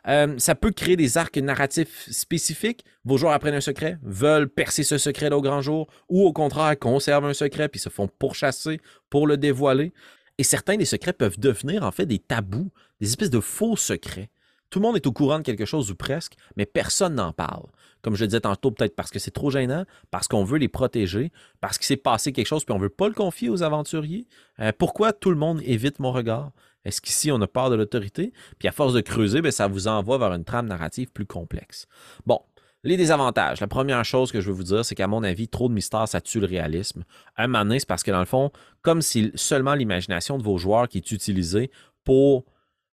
Euh, 0.06 0.34
ça 0.38 0.54
peut 0.54 0.70
créer 0.70 0.96
des 0.96 1.18
arcs 1.18 1.36
narratifs 1.36 2.08
spécifiques. 2.10 2.84
Vos 3.04 3.18
joueurs 3.18 3.32
apprennent 3.32 3.54
un 3.54 3.60
secret, 3.60 3.98
veulent 4.02 4.48
percer 4.48 4.82
ce 4.82 4.96
secret 4.96 5.30
au 5.32 5.42
grand 5.42 5.60
jour, 5.60 5.88
ou 6.08 6.24
au 6.24 6.32
contraire 6.32 6.78
conservent 6.78 7.26
un 7.26 7.34
secret 7.34 7.68
puis 7.68 7.80
se 7.80 7.88
font 7.88 8.08
pourchasser 8.08 8.80
pour 9.10 9.26
le 9.26 9.36
dévoiler. 9.36 9.92
Et 10.38 10.44
certains 10.44 10.76
des 10.76 10.84
secrets 10.84 11.12
peuvent 11.12 11.38
devenir 11.38 11.82
en 11.82 11.90
fait 11.90 12.06
des 12.06 12.18
tabous, 12.18 12.70
des 13.00 13.08
espèces 13.08 13.30
de 13.30 13.40
faux 13.40 13.76
secrets. 13.76 14.30
Tout 14.70 14.80
le 14.80 14.86
monde 14.86 14.96
est 14.96 15.06
au 15.06 15.12
courant 15.12 15.38
de 15.38 15.42
quelque 15.42 15.64
chose 15.64 15.90
ou 15.90 15.94
presque, 15.94 16.34
mais 16.56 16.66
personne 16.66 17.14
n'en 17.14 17.32
parle. 17.32 17.66
Comme 18.02 18.14
je 18.14 18.22
le 18.22 18.28
disais 18.28 18.40
tantôt, 18.40 18.70
peut-être 18.70 18.94
parce 18.94 19.10
que 19.10 19.18
c'est 19.18 19.30
trop 19.30 19.50
gênant, 19.50 19.84
parce 20.10 20.28
qu'on 20.28 20.44
veut 20.44 20.58
les 20.58 20.68
protéger, 20.68 21.32
parce 21.60 21.78
qu'il 21.78 21.86
s'est 21.86 21.96
passé 21.96 22.32
quelque 22.32 22.46
chose 22.46 22.64
puis 22.64 22.72
on 22.72 22.78
ne 22.78 22.82
veut 22.82 22.88
pas 22.88 23.08
le 23.08 23.14
confier 23.14 23.48
aux 23.48 23.62
aventuriers. 23.62 24.26
Euh, 24.60 24.72
pourquoi 24.78 25.12
tout 25.12 25.30
le 25.30 25.36
monde 25.36 25.60
évite 25.64 25.98
mon 25.98 26.12
regard? 26.12 26.52
Est-ce 26.84 27.00
qu'ici 27.00 27.32
on 27.32 27.40
a 27.40 27.46
peur 27.46 27.70
de 27.70 27.74
l'autorité? 27.74 28.32
Puis 28.58 28.68
à 28.68 28.72
force 28.72 28.92
de 28.92 29.00
creuser, 29.00 29.42
bien, 29.42 29.50
ça 29.50 29.66
vous 29.66 29.88
envoie 29.88 30.18
vers 30.18 30.32
une 30.32 30.44
trame 30.44 30.68
narrative 30.68 31.10
plus 31.10 31.26
complexe. 31.26 31.86
Bon, 32.26 32.40
les 32.84 32.96
désavantages. 32.96 33.60
La 33.60 33.66
première 33.66 34.04
chose 34.04 34.32
que 34.32 34.40
je 34.40 34.48
veux 34.48 34.54
vous 34.54 34.62
dire, 34.62 34.84
c'est 34.84 34.94
qu'à 34.94 35.06
mon 35.08 35.22
avis, 35.22 35.48
trop 35.48 35.68
de 35.68 35.74
mystère, 35.74 36.06
ça 36.08 36.20
tue 36.20 36.40
le 36.40 36.46
réalisme. 36.46 37.04
Un 37.36 37.48
moment 37.48 37.76
c'est 37.78 37.86
parce 37.86 38.02
que 38.02 38.10
dans 38.10 38.20
le 38.20 38.24
fond, 38.24 38.50
comme 38.82 39.02
si 39.02 39.32
seulement 39.34 39.74
l'imagination 39.74 40.38
de 40.38 40.42
vos 40.42 40.58
joueurs 40.58 40.88
qui 40.88 40.98
est 40.98 41.10
utilisée 41.10 41.70
pour 42.04 42.44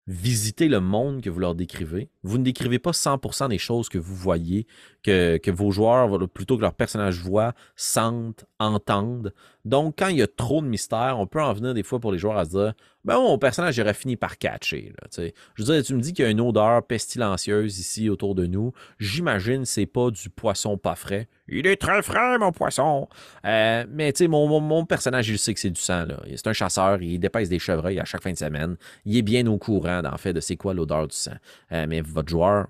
visiter 0.07 0.67
le 0.67 0.79
monde 0.79 1.21
que 1.21 1.29
vous 1.29 1.39
leur 1.39 1.55
décrivez. 1.55 2.09
Vous 2.23 2.38
ne 2.38 2.43
décrivez 2.43 2.79
pas 2.79 2.91
100% 2.91 3.50
des 3.50 3.57
choses 3.57 3.88
que 3.88 3.97
vous 3.97 4.15
voyez, 4.15 4.65
que, 5.03 5.51
vos 5.51 5.72
joueurs, 5.72 6.29
plutôt 6.29 6.58
que 6.58 6.62
leurs 6.62 6.74
personnages 6.74 7.20
voient, 7.20 7.53
sentent, 7.75 8.46
entendent. 8.60 9.34
Donc, 9.65 9.96
quand 10.00 10.08
il 10.08 10.17
y 10.17 10.22
a 10.22 10.27
trop 10.27 10.62
de 10.62 10.67
mystères, 10.67 11.17
on 11.20 11.27
peut 11.27 11.41
en 11.41 11.53
venir 11.53 11.74
des 11.74 11.84
fois 11.84 12.00
pour 12.00 12.12
les 12.12 12.17
joueurs 12.17 12.38
à 12.38 12.46
se 12.46 12.50
dire 12.51 12.74
ben 13.03 13.15
mon 13.15 13.39
personnage 13.39 13.79
aurait 13.79 13.96
fini 13.96 14.15
par 14.15 14.38
catcher. 14.38 14.93
je 15.15 15.63
veux 15.63 15.74
dire, 15.74 15.84
tu 15.84 15.96
me 15.96 16.01
dis 16.01 16.13
qu'il 16.13 16.24
y 16.24 16.27
a 16.27 16.31
une 16.31 16.41
odeur 16.41 16.86
pestilencieuse 16.86 17.79
ici 17.79 18.10
autour 18.10 18.36
de 18.36 18.46
nous. 18.46 18.74
J'imagine 19.00 19.62
que 19.62 19.67
c'est 19.67 19.88
pas 19.88 20.12
du 20.12 20.29
poisson 20.29 20.77
pas 20.77 20.96
frais. 20.96 21.27
Il 21.48 21.65
est 21.65 21.77
très 21.81 22.03
frais, 22.03 22.38
mon 22.38 22.51
poisson. 22.51 23.08
Euh, 23.46 23.86
mais 23.89 24.13
tu 24.13 24.20
sais, 24.20 24.27
mon, 24.27 24.60
mon, 24.60 24.86
personnage, 24.86 25.29
il 25.29 25.39
sait 25.39 25.53
que 25.53 25.60
c'est 25.60 25.72
du 25.72 25.81
sang. 25.81 26.05
C'est 26.27 26.48
un 26.48 26.53
chasseur, 26.53 27.01
il 27.01 27.20
dépasse 27.20 27.50
des 27.50 27.60
chevreuils 27.60 28.00
à 28.00 28.05
chaque 28.05 28.22
fin 28.22 28.31
de 28.31 28.38
semaine. 28.38 28.77
Il 29.05 29.17
est 29.17 29.24
bien 29.24 29.48
au 29.48 29.58
courant, 29.58 30.01
en 30.05 30.17
fait, 30.17 30.34
de 30.34 30.39
c'est 30.39 30.55
quoi 30.55 30.74
l'odeur 30.74 31.08
du 31.08 31.15
sang. 31.15 31.31
Euh, 31.72 31.88
mais 31.89 32.01
votre 32.01 32.29
joueur, 32.29 32.67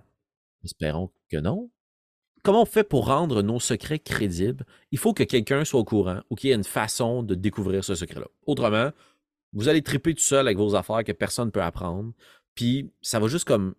espérons 0.64 1.12
que 1.30 1.38
non. 1.38 1.70
Comment 2.44 2.64
on 2.64 2.66
fait 2.66 2.84
pour 2.84 3.06
rendre 3.06 3.44
nos 3.44 3.60
secrets 3.60 4.00
crédibles? 4.00 4.66
Il 4.92 4.98
faut 4.98 5.14
que 5.14 5.24
quelqu'un 5.24 5.64
soit 5.64 5.80
au 5.80 5.84
courant 5.84 6.22
ou 6.30 6.36
qu'il 6.36 6.50
y 6.50 6.54
ait 6.54 6.56
une 6.56 6.64
façon 6.64 7.22
de 7.22 7.36
découvrir 7.36 7.84
ce 7.84 7.94
secret-là. 7.94 8.26
Autrement, 8.48 8.90
vous 9.54 9.68
allez 9.68 9.84
triper 9.84 10.16
tout 10.16 10.24
seul 10.24 10.48
avec 10.48 10.58
vos 10.58 10.76
affaires 10.76 11.04
que 11.04 11.12
personne 11.12 11.48
ne 11.48 11.52
peut 11.52 11.62
apprendre. 11.62 12.14
Puis 12.56 12.92
ça 13.02 13.20
va 13.20 13.28
juste 13.28 13.46
comme 13.46 13.76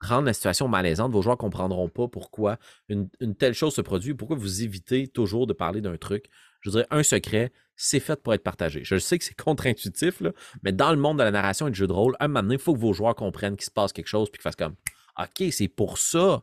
rendre 0.00 0.26
la 0.26 0.32
situation 0.32 0.66
malaisante. 0.66 1.12
Vos 1.12 1.22
joueurs 1.22 1.36
ne 1.36 1.40
comprendront 1.40 1.88
pas 1.88 2.08
pourquoi 2.08 2.58
une, 2.88 3.08
telle 3.38 3.54
chose 3.54 3.74
se 3.74 3.80
produit, 3.82 4.14
pourquoi 4.14 4.36
vous 4.36 4.62
évitez 4.62 5.06
toujours 5.06 5.46
de 5.46 5.52
parler 5.52 5.80
d'un 5.80 5.96
truc. 5.96 6.28
Je 6.62 6.70
dirais, 6.70 6.86
un 6.90 7.04
secret, 7.04 7.52
c'est 7.76 8.00
fait 8.00 8.20
pour 8.20 8.34
être 8.34 8.42
partagé. 8.42 8.82
Je 8.82 8.98
sais 8.98 9.16
que 9.16 9.24
c'est 9.24 9.34
contre-intuitif, 9.40 10.22
mais 10.64 10.72
dans 10.72 10.90
le 10.90 10.96
monde 10.96 11.18
de 11.18 11.22
la 11.22 11.30
narration 11.30 11.68
et 11.68 11.70
du 11.70 11.78
jeu 11.78 11.86
de 11.86 11.92
rôle, 11.92 12.16
un 12.18 12.26
moment 12.26 12.42
donné, 12.42 12.54
il 12.54 12.60
faut 12.60 12.74
que 12.74 12.80
vos 12.80 12.92
joueurs 12.92 13.14
comprennent 13.14 13.56
qu'il 13.56 13.66
se 13.66 13.70
passe 13.70 13.92
quelque 13.92 14.08
chose 14.08 14.28
puis 14.28 14.38
qu'ils 14.38 14.42
fassent 14.42 14.56
comme 14.56 14.74
OK, 15.18 15.52
c'est 15.52 15.68
pour 15.68 15.98
ça 15.98 16.42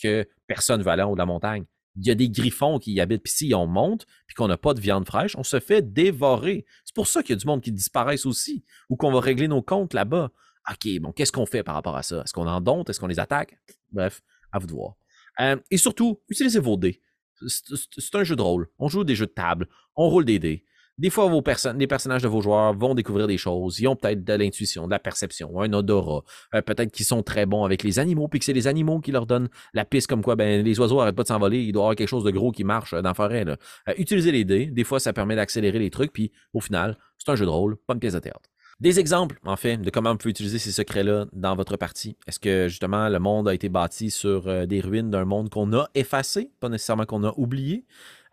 que 0.00 0.28
personne 0.46 0.80
ne 0.80 0.84
va 0.84 0.92
aller 0.92 1.02
en 1.02 1.10
haut 1.10 1.14
de 1.14 1.18
la 1.18 1.26
montagne 1.26 1.64
il 1.96 2.06
y 2.06 2.10
a 2.10 2.14
des 2.14 2.30
griffons 2.30 2.78
qui 2.78 2.92
y 2.92 3.00
habitent. 3.00 3.22
Puis 3.22 3.32
si 3.32 3.54
on 3.54 3.66
monte, 3.66 4.06
puis 4.26 4.34
qu'on 4.34 4.48
n'a 4.48 4.56
pas 4.56 4.74
de 4.74 4.80
viande 4.80 5.06
fraîche, 5.06 5.36
on 5.36 5.42
se 5.42 5.60
fait 5.60 5.92
dévorer. 5.92 6.64
C'est 6.84 6.94
pour 6.94 7.06
ça 7.06 7.22
qu'il 7.22 7.34
y 7.34 7.38
a 7.38 7.40
du 7.40 7.46
monde 7.46 7.62
qui 7.62 7.72
disparaissent 7.72 8.26
aussi, 8.26 8.64
ou 8.88 8.96
qu'on 8.96 9.12
va 9.12 9.20
régler 9.20 9.48
nos 9.48 9.62
comptes 9.62 9.94
là-bas. 9.94 10.30
OK, 10.70 11.00
bon, 11.00 11.12
qu'est-ce 11.12 11.32
qu'on 11.32 11.46
fait 11.46 11.62
par 11.62 11.74
rapport 11.74 11.96
à 11.96 12.02
ça? 12.02 12.22
Est-ce 12.22 12.32
qu'on 12.32 12.46
en 12.46 12.60
donte? 12.60 12.90
Est-ce 12.90 13.00
qu'on 13.00 13.06
les 13.06 13.20
attaque? 13.20 13.58
Bref, 13.92 14.22
à 14.52 14.58
vous 14.58 14.66
de 14.66 14.72
voir. 14.72 14.94
Euh, 15.40 15.56
et 15.70 15.78
surtout, 15.78 16.20
utilisez 16.28 16.60
vos 16.60 16.76
dés. 16.76 17.02
C'est 17.46 18.14
un 18.14 18.24
jeu 18.24 18.36
de 18.36 18.42
rôle. 18.42 18.68
On 18.78 18.88
joue 18.88 19.02
des 19.02 19.14
jeux 19.14 19.26
de 19.26 19.32
table. 19.32 19.66
On 19.96 20.08
roule 20.08 20.26
des 20.26 20.38
dés. 20.38 20.64
Des 21.00 21.08
fois, 21.08 21.28
vos 21.28 21.42
les 21.78 21.86
personnages 21.86 22.22
de 22.22 22.28
vos 22.28 22.42
joueurs 22.42 22.74
vont 22.74 22.94
découvrir 22.94 23.26
des 23.26 23.38
choses. 23.38 23.80
Ils 23.80 23.88
ont 23.88 23.96
peut-être 23.96 24.22
de 24.22 24.34
l'intuition, 24.34 24.84
de 24.84 24.90
la 24.90 24.98
perception, 24.98 25.58
un 25.58 25.72
odorat. 25.72 26.24
Euh, 26.54 26.60
peut-être 26.60 26.92
qu'ils 26.92 27.06
sont 27.06 27.22
très 27.22 27.46
bons 27.46 27.64
avec 27.64 27.82
les 27.84 27.98
animaux, 27.98 28.28
puis 28.28 28.38
que 28.38 28.44
c'est 28.44 28.52
les 28.52 28.66
animaux 28.66 29.00
qui 29.00 29.10
leur 29.10 29.24
donnent 29.24 29.48
la 29.72 29.86
piste 29.86 30.08
comme 30.08 30.22
quoi 30.22 30.36
ben, 30.36 30.62
les 30.62 30.78
oiseaux 30.78 30.98
n'arrêtent 30.98 31.16
pas 31.16 31.22
de 31.22 31.28
s'envoler. 31.28 31.62
Il 31.62 31.72
doit 31.72 31.80
y 31.80 31.84
avoir 31.84 31.96
quelque 31.96 32.08
chose 32.08 32.24
de 32.24 32.30
gros 32.30 32.52
qui 32.52 32.64
marche 32.64 32.92
euh, 32.92 33.00
dans 33.00 33.08
la 33.08 33.14
forêt. 33.14 33.46
Là. 33.46 33.56
Euh, 33.88 33.94
utilisez 33.96 34.30
les 34.30 34.44
dés. 34.44 34.66
Des 34.66 34.84
fois, 34.84 35.00
ça 35.00 35.14
permet 35.14 35.36
d'accélérer 35.36 35.78
les 35.78 35.88
trucs. 35.88 36.12
Puis 36.12 36.32
au 36.52 36.60
final, 36.60 36.98
c'est 37.16 37.30
un 37.30 37.34
jeu 37.34 37.46
de 37.46 37.50
rôle, 37.50 37.78
pas 37.78 37.94
une 37.94 38.00
pièce 38.00 38.12
de 38.12 38.18
théâtre. 38.18 38.50
Des 38.80 38.98
exemples, 38.98 39.38
en 39.44 39.56
fait, 39.56 39.76
de 39.76 39.90
comment 39.90 40.10
on 40.10 40.16
peut 40.16 40.30
utiliser 40.30 40.58
ces 40.58 40.72
secrets-là 40.72 41.26
dans 41.32 41.54
votre 41.54 41.76
partie. 41.76 42.16
Est-ce 42.26 42.40
que 42.40 42.68
justement 42.68 43.08
le 43.10 43.18
monde 43.18 43.46
a 43.46 43.54
été 43.54 43.68
bâti 43.68 44.10
sur 44.10 44.66
des 44.66 44.80
ruines 44.80 45.10
d'un 45.10 45.26
monde 45.26 45.50
qu'on 45.50 45.72
a 45.74 45.88
effacé, 45.94 46.50
pas 46.60 46.70
nécessairement 46.70 47.04
qu'on 47.04 47.24
a 47.24 47.34
oublié? 47.36 47.84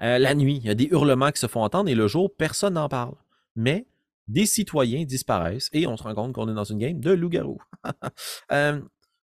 Euh, 0.02 0.20
la 0.20 0.36
nuit, 0.36 0.58
il 0.58 0.66
y 0.66 0.70
a 0.70 0.76
des 0.76 0.86
hurlements 0.86 1.32
qui 1.32 1.40
se 1.40 1.48
font 1.48 1.64
entendre 1.64 1.90
et 1.90 1.96
le 1.96 2.08
jour, 2.08 2.34
personne 2.36 2.76
n'en 2.76 2.90
parle. 2.90 3.16
Mais 3.56 3.88
des 4.28 4.46
citoyens 4.46 5.04
disparaissent 5.06 5.70
et 5.74 5.88
on 5.88 5.98
se 5.98 6.04
rend 6.04 6.14
compte 6.14 6.34
qu'on 6.34 6.50
est 6.50 6.54
dans 6.54 6.64
une 6.64 6.80
game 6.80 7.00
de 7.00 7.12
loup-garou. 7.12 7.60
Euh, 8.52 8.82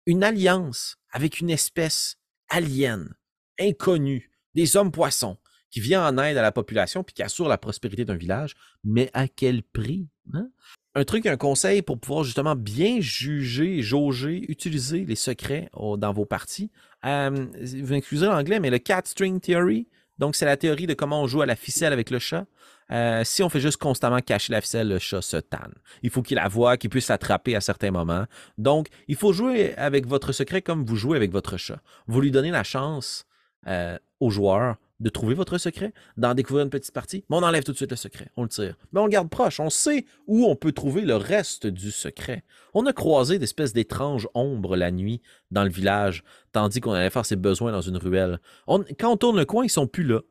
une 0.07 0.23
alliance 0.23 0.97
avec 1.11 1.39
une 1.39 1.51
espèce 1.51 2.17
alien 2.49 3.13
inconnus, 3.59 4.29
des 4.55 4.75
hommes 4.75 4.91
poissons, 4.91 5.37
qui 5.69 5.79
viennent 5.79 6.01
en 6.01 6.17
aide 6.23 6.37
à 6.37 6.41
la 6.41 6.51
population 6.51 7.03
puis 7.03 7.13
qui 7.13 7.23
assurent 7.23 7.47
la 7.47 7.59
prospérité 7.59 8.03
d'un 8.03 8.15
village, 8.15 8.55
mais 8.83 9.09
à 9.13 9.27
quel 9.27 9.61
prix? 9.61 10.09
Hein? 10.33 10.49
Un 10.93 11.05
truc, 11.05 11.25
un 11.25 11.37
conseil 11.37 11.81
pour 11.81 11.99
pouvoir 11.99 12.23
justement 12.23 12.55
bien 12.55 12.99
juger, 12.99 13.81
jauger, 13.81 14.43
utiliser 14.49 15.05
les 15.05 15.15
secrets 15.15 15.69
dans 15.73 16.11
vos 16.11 16.25
parties. 16.25 16.69
Vous 17.03 17.93
excusez 17.93 18.25
l'anglais, 18.25 18.59
mais 18.59 18.69
le 18.69 18.77
cat 18.77 19.01
string 19.05 19.39
theory, 19.39 19.87
donc 20.21 20.35
c'est 20.35 20.45
la 20.45 20.55
théorie 20.55 20.85
de 20.85 20.93
comment 20.93 21.23
on 21.23 21.27
joue 21.27 21.41
à 21.41 21.47
la 21.47 21.55
ficelle 21.55 21.93
avec 21.93 22.11
le 22.11 22.19
chat. 22.19 22.45
Euh, 22.91 23.23
si 23.23 23.41
on 23.41 23.49
fait 23.49 23.59
juste 23.59 23.77
constamment 23.77 24.19
cacher 24.19 24.53
la 24.53 24.61
ficelle, 24.61 24.89
le 24.89 24.99
chat 24.99 25.21
se 25.21 25.37
tanne. 25.37 25.73
Il 26.03 26.09
faut 26.09 26.21
qu'il 26.21 26.35
la 26.35 26.47
voie, 26.47 26.77
qu'il 26.77 26.89
puisse 26.89 27.07
l'attraper 27.07 27.55
à 27.55 27.61
certains 27.61 27.89
moments. 27.89 28.25
Donc, 28.57 28.87
il 29.07 29.15
faut 29.15 29.33
jouer 29.33 29.73
avec 29.77 30.05
votre 30.05 30.31
secret 30.33 30.61
comme 30.61 30.85
vous 30.85 30.95
jouez 30.95 31.17
avec 31.17 31.31
votre 31.31 31.57
chat. 31.57 31.79
Vous 32.07 32.21
lui 32.21 32.31
donnez 32.31 32.51
la 32.51 32.63
chance 32.63 33.25
euh, 33.67 33.97
aux 34.19 34.29
joueurs 34.29 34.75
de 35.01 35.09
trouver 35.09 35.33
votre 35.33 35.57
secret, 35.57 35.93
d'en 36.15 36.33
découvrir 36.33 36.63
une 36.63 36.69
petite 36.69 36.93
partie, 36.93 37.25
mais 37.29 37.35
on 37.35 37.43
enlève 37.43 37.63
tout 37.63 37.71
de 37.71 37.77
suite 37.77 37.91
le 37.91 37.97
secret, 37.97 38.29
on 38.37 38.43
le 38.43 38.49
tire. 38.49 38.77
Mais 38.93 38.99
on 38.99 39.05
le 39.05 39.09
garde 39.09 39.29
proche, 39.29 39.59
on 39.59 39.69
sait 39.69 40.05
où 40.27 40.45
on 40.45 40.55
peut 40.55 40.71
trouver 40.71 41.01
le 41.01 41.15
reste 41.15 41.67
du 41.67 41.91
secret. 41.91 42.43
On 42.73 42.85
a 42.85 42.93
croisé 42.93 43.39
d'espèces 43.39 43.73
d'étranges 43.73 44.29
ombres 44.33 44.77
la 44.77 44.91
nuit 44.91 45.21
dans 45.49 45.63
le 45.63 45.69
village, 45.69 46.23
tandis 46.51 46.79
qu'on 46.79 46.91
allait 46.91 47.09
faire 47.09 47.25
ses 47.25 47.35
besoins 47.35 47.71
dans 47.71 47.81
une 47.81 47.97
ruelle. 47.97 48.39
quand 48.67 49.11
on 49.11 49.17
tourne 49.17 49.37
le 49.37 49.45
coin, 49.45 49.65
ils 49.65 49.69
sont 49.69 49.87
plus 49.87 50.03
là. 50.03 50.21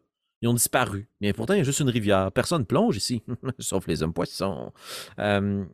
Ils 0.43 0.49
ont 0.49 0.55
disparu. 0.55 1.11
Mais 1.21 1.33
pourtant, 1.35 1.53
il 1.55 1.59
y 1.59 1.61
a 1.61 1.65
juste 1.65 1.81
une 1.81 1.91
rivière. 1.91 2.33
Personne 2.33 2.65
plonge 2.65 2.97
ici, 2.97 3.23
sauf 3.59 3.87
les 3.87 4.03
hommes 4.03 4.15
poissons. 4.15 4.73
Euh, 5.19 5.65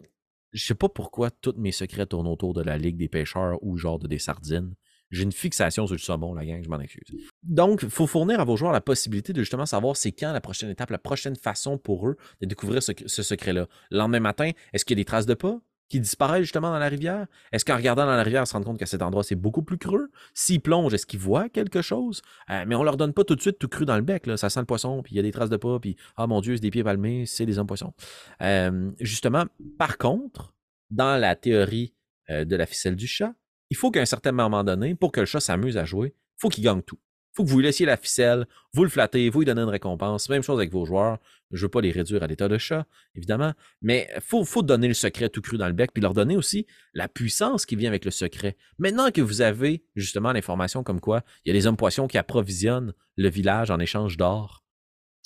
je 0.53 0.65
sais 0.65 0.75
pas 0.75 0.89
pourquoi 0.89 1.31
tous 1.31 1.55
mes 1.57 1.71
secrets 1.71 2.07
tournent 2.07 2.27
autour 2.27 2.55
de 2.55 2.63
la 2.63 2.79
Ligue 2.79 2.97
des 2.97 3.09
pêcheurs 3.09 3.59
ou 3.63 3.77
genre 3.77 3.99
de 3.99 4.09
des 4.09 4.19
sardines. 4.19 4.75
J'ai 5.11 5.23
une 5.23 5.33
fixation 5.33 5.87
sur 5.87 5.95
le 5.95 6.01
saumon, 6.01 6.35
la 6.35 6.45
gang, 6.45 6.63
je 6.63 6.69
m'en 6.69 6.81
excuse. 6.81 7.07
Donc, 7.43 7.83
il 7.83 7.91
faut 7.91 8.07
fournir 8.07 8.41
à 8.41 8.45
vos 8.45 8.57
joueurs 8.57 8.73
la 8.73 8.81
possibilité 8.81 9.33
de 9.33 9.41
justement 9.41 9.67
savoir 9.67 9.97
c'est 9.97 10.13
quand 10.13 10.33
la 10.33 10.41
prochaine 10.41 10.71
étape, 10.71 10.91
la 10.91 10.99
prochaine 10.99 11.37
façon 11.37 11.79
pour 11.79 12.09
eux 12.09 12.17
de 12.41 12.47
découvrir 12.47 12.83
ce, 12.83 12.93
secret-là. 13.23 13.67
Le 13.91 13.99
lendemain 13.99 14.21
matin, 14.21 14.51
est-ce 14.73 14.85
qu'il 14.85 14.99
y 14.99 15.01
a 15.01 15.03
des 15.03 15.07
traces 15.07 15.27
de 15.27 15.35
pas? 15.35 15.61
qui 15.89 16.01
disparaît 16.01 16.43
justement 16.43 16.71
dans 16.71 16.81
la 16.81 16.89
rivière? 16.89 17.27
Est-ce 17.53 17.65
qu'en 17.65 17.77
regardant 17.77 18.07
dans 18.07 18.17
la 18.17 18.23
rivière, 18.25 18.43
ils 18.43 18.47
se 18.47 18.53
rendent 18.55 18.65
compte 18.65 18.79
qu'à 18.79 18.87
cet 18.87 19.03
endroit, 19.03 19.23
c'est 19.23 19.37
beaucoup 19.37 19.63
plus 19.63 19.79
creux? 19.79 20.11
S'ils 20.35 20.61
plongent, 20.61 20.93
est-ce 20.93 21.07
qu'ils 21.07 21.21
voient 21.21 21.49
quelque 21.49 21.81
chose? 21.81 22.23
Euh, 22.51 22.65
mais 22.67 22.75
on 22.75 22.83
leur 22.83 22.97
donne 22.97 23.13
pas 23.13 23.23
tout 23.23 23.37
de 23.37 23.41
suite 23.41 23.61
tout 23.61 23.69
cru 23.69 23.85
dans 23.85 23.95
le 23.95 24.03
bec. 24.03 24.29
Ça 24.37 24.51
sent 24.51 24.59
le 24.59 24.67
poisson, 24.67 25.03
puis 25.03 25.15
il 25.15 25.17
y 25.17 25.21
a 25.21 25.23
des 25.23 25.31
traces 25.31 25.49
de 25.49 25.57
pas, 25.57 25.79
puis 25.79 25.97
ah 26.17 26.27
mon 26.27 26.41
Dieu, 26.41 26.57
c'est 26.57 26.63
des 26.63 26.71
pieds 26.71 26.83
palmés, 26.83 27.25
c'est 27.27 27.47
des 27.47 27.61
hommes 27.61 27.69
poissons. 27.69 27.95
Euh, 28.43 28.91
justement, 28.99 29.45
par 29.79 29.97
contre, 29.97 30.55
dans 30.91 31.21
la 31.21 31.37
théorie 31.37 31.95
euh, 32.31 32.45
de 32.45 32.57
la 32.57 32.67
ficelle 32.67 32.97
du 32.97 33.07
chat, 33.07 33.33
il 33.71 33.77
faut 33.77 33.91
qu'à 33.91 34.01
un 34.01 34.07
certain 34.07 34.33
moment 34.33 34.65
donné, 34.65 34.95
pour 34.95 35.13
que 35.13 35.21
le 35.21 35.27
chat 35.27 35.41
s'amuse 35.41 35.77
à 35.77 35.85
jouer, 35.85 36.15
il 36.17 36.41
faut 36.41 36.49
qu'il 36.49 36.65
gagne 36.65 36.83
tout 36.83 36.99
faut 37.37 37.45
que 37.45 37.51
vous 37.51 37.59
lui 37.59 37.67
laissiez 37.67 37.85
la 37.85 37.99
ficelle, 37.99 38.47
vous 38.73 38.83
le 38.83 38.89
flattez, 38.89 39.29
vous 39.29 39.41
lui 39.41 39.47
donnez 39.47 39.61
une 39.61 39.69
récompense. 39.69 40.31
Même 40.31 40.43
chose 40.43 40.59
avec 40.59 40.73
vos 40.73 40.87
joueurs. 40.87 41.19
Je 41.53 41.59
ne 41.59 41.63
veux 41.63 41.69
pas 41.69 41.83
les 41.83 41.93
réduire 41.93 42.23
à 42.23 42.27
l'état 42.27 42.49
de 42.49 42.59
chat, 42.59 42.87
évidemment, 43.15 43.53
mais 43.81 44.09
il 44.17 44.21
faut, 44.21 44.45
faut, 44.45 44.63
donner 44.63 44.89
le 44.89 44.95
secret 44.95 45.29
tout 45.29 45.43
cru 45.43 45.59
dans 45.59 45.69
le 45.69 45.75
bec, 45.75 45.93
puis 45.93 46.03
leur 46.03 46.13
donner 46.13 46.37
aussi 46.37 46.67
la 46.93 47.07
puissance 47.07 47.67
qui 47.67 47.77
vient 47.77 47.89
avec 47.89 48.05
le 48.05 48.11
secret. 48.11 48.57
Maintenant 48.79 49.13
que 49.13 49.21
vous 49.21 49.43
avez 49.43 49.85
justement 49.95 50.33
l'information 50.33 50.83
comme 50.83 50.99
quoi 50.99 51.23
il 51.45 51.51
y 51.51 51.51
a 51.51 51.55
des 51.55 51.69
hommes 51.69 51.77
poissons 51.77 52.09
qui 52.09 52.19
approvisionnent 52.19 52.95
le 53.17 53.29
village 53.29 53.71
en 53.71 53.79
échange 53.79 54.17
d'or, 54.17 54.65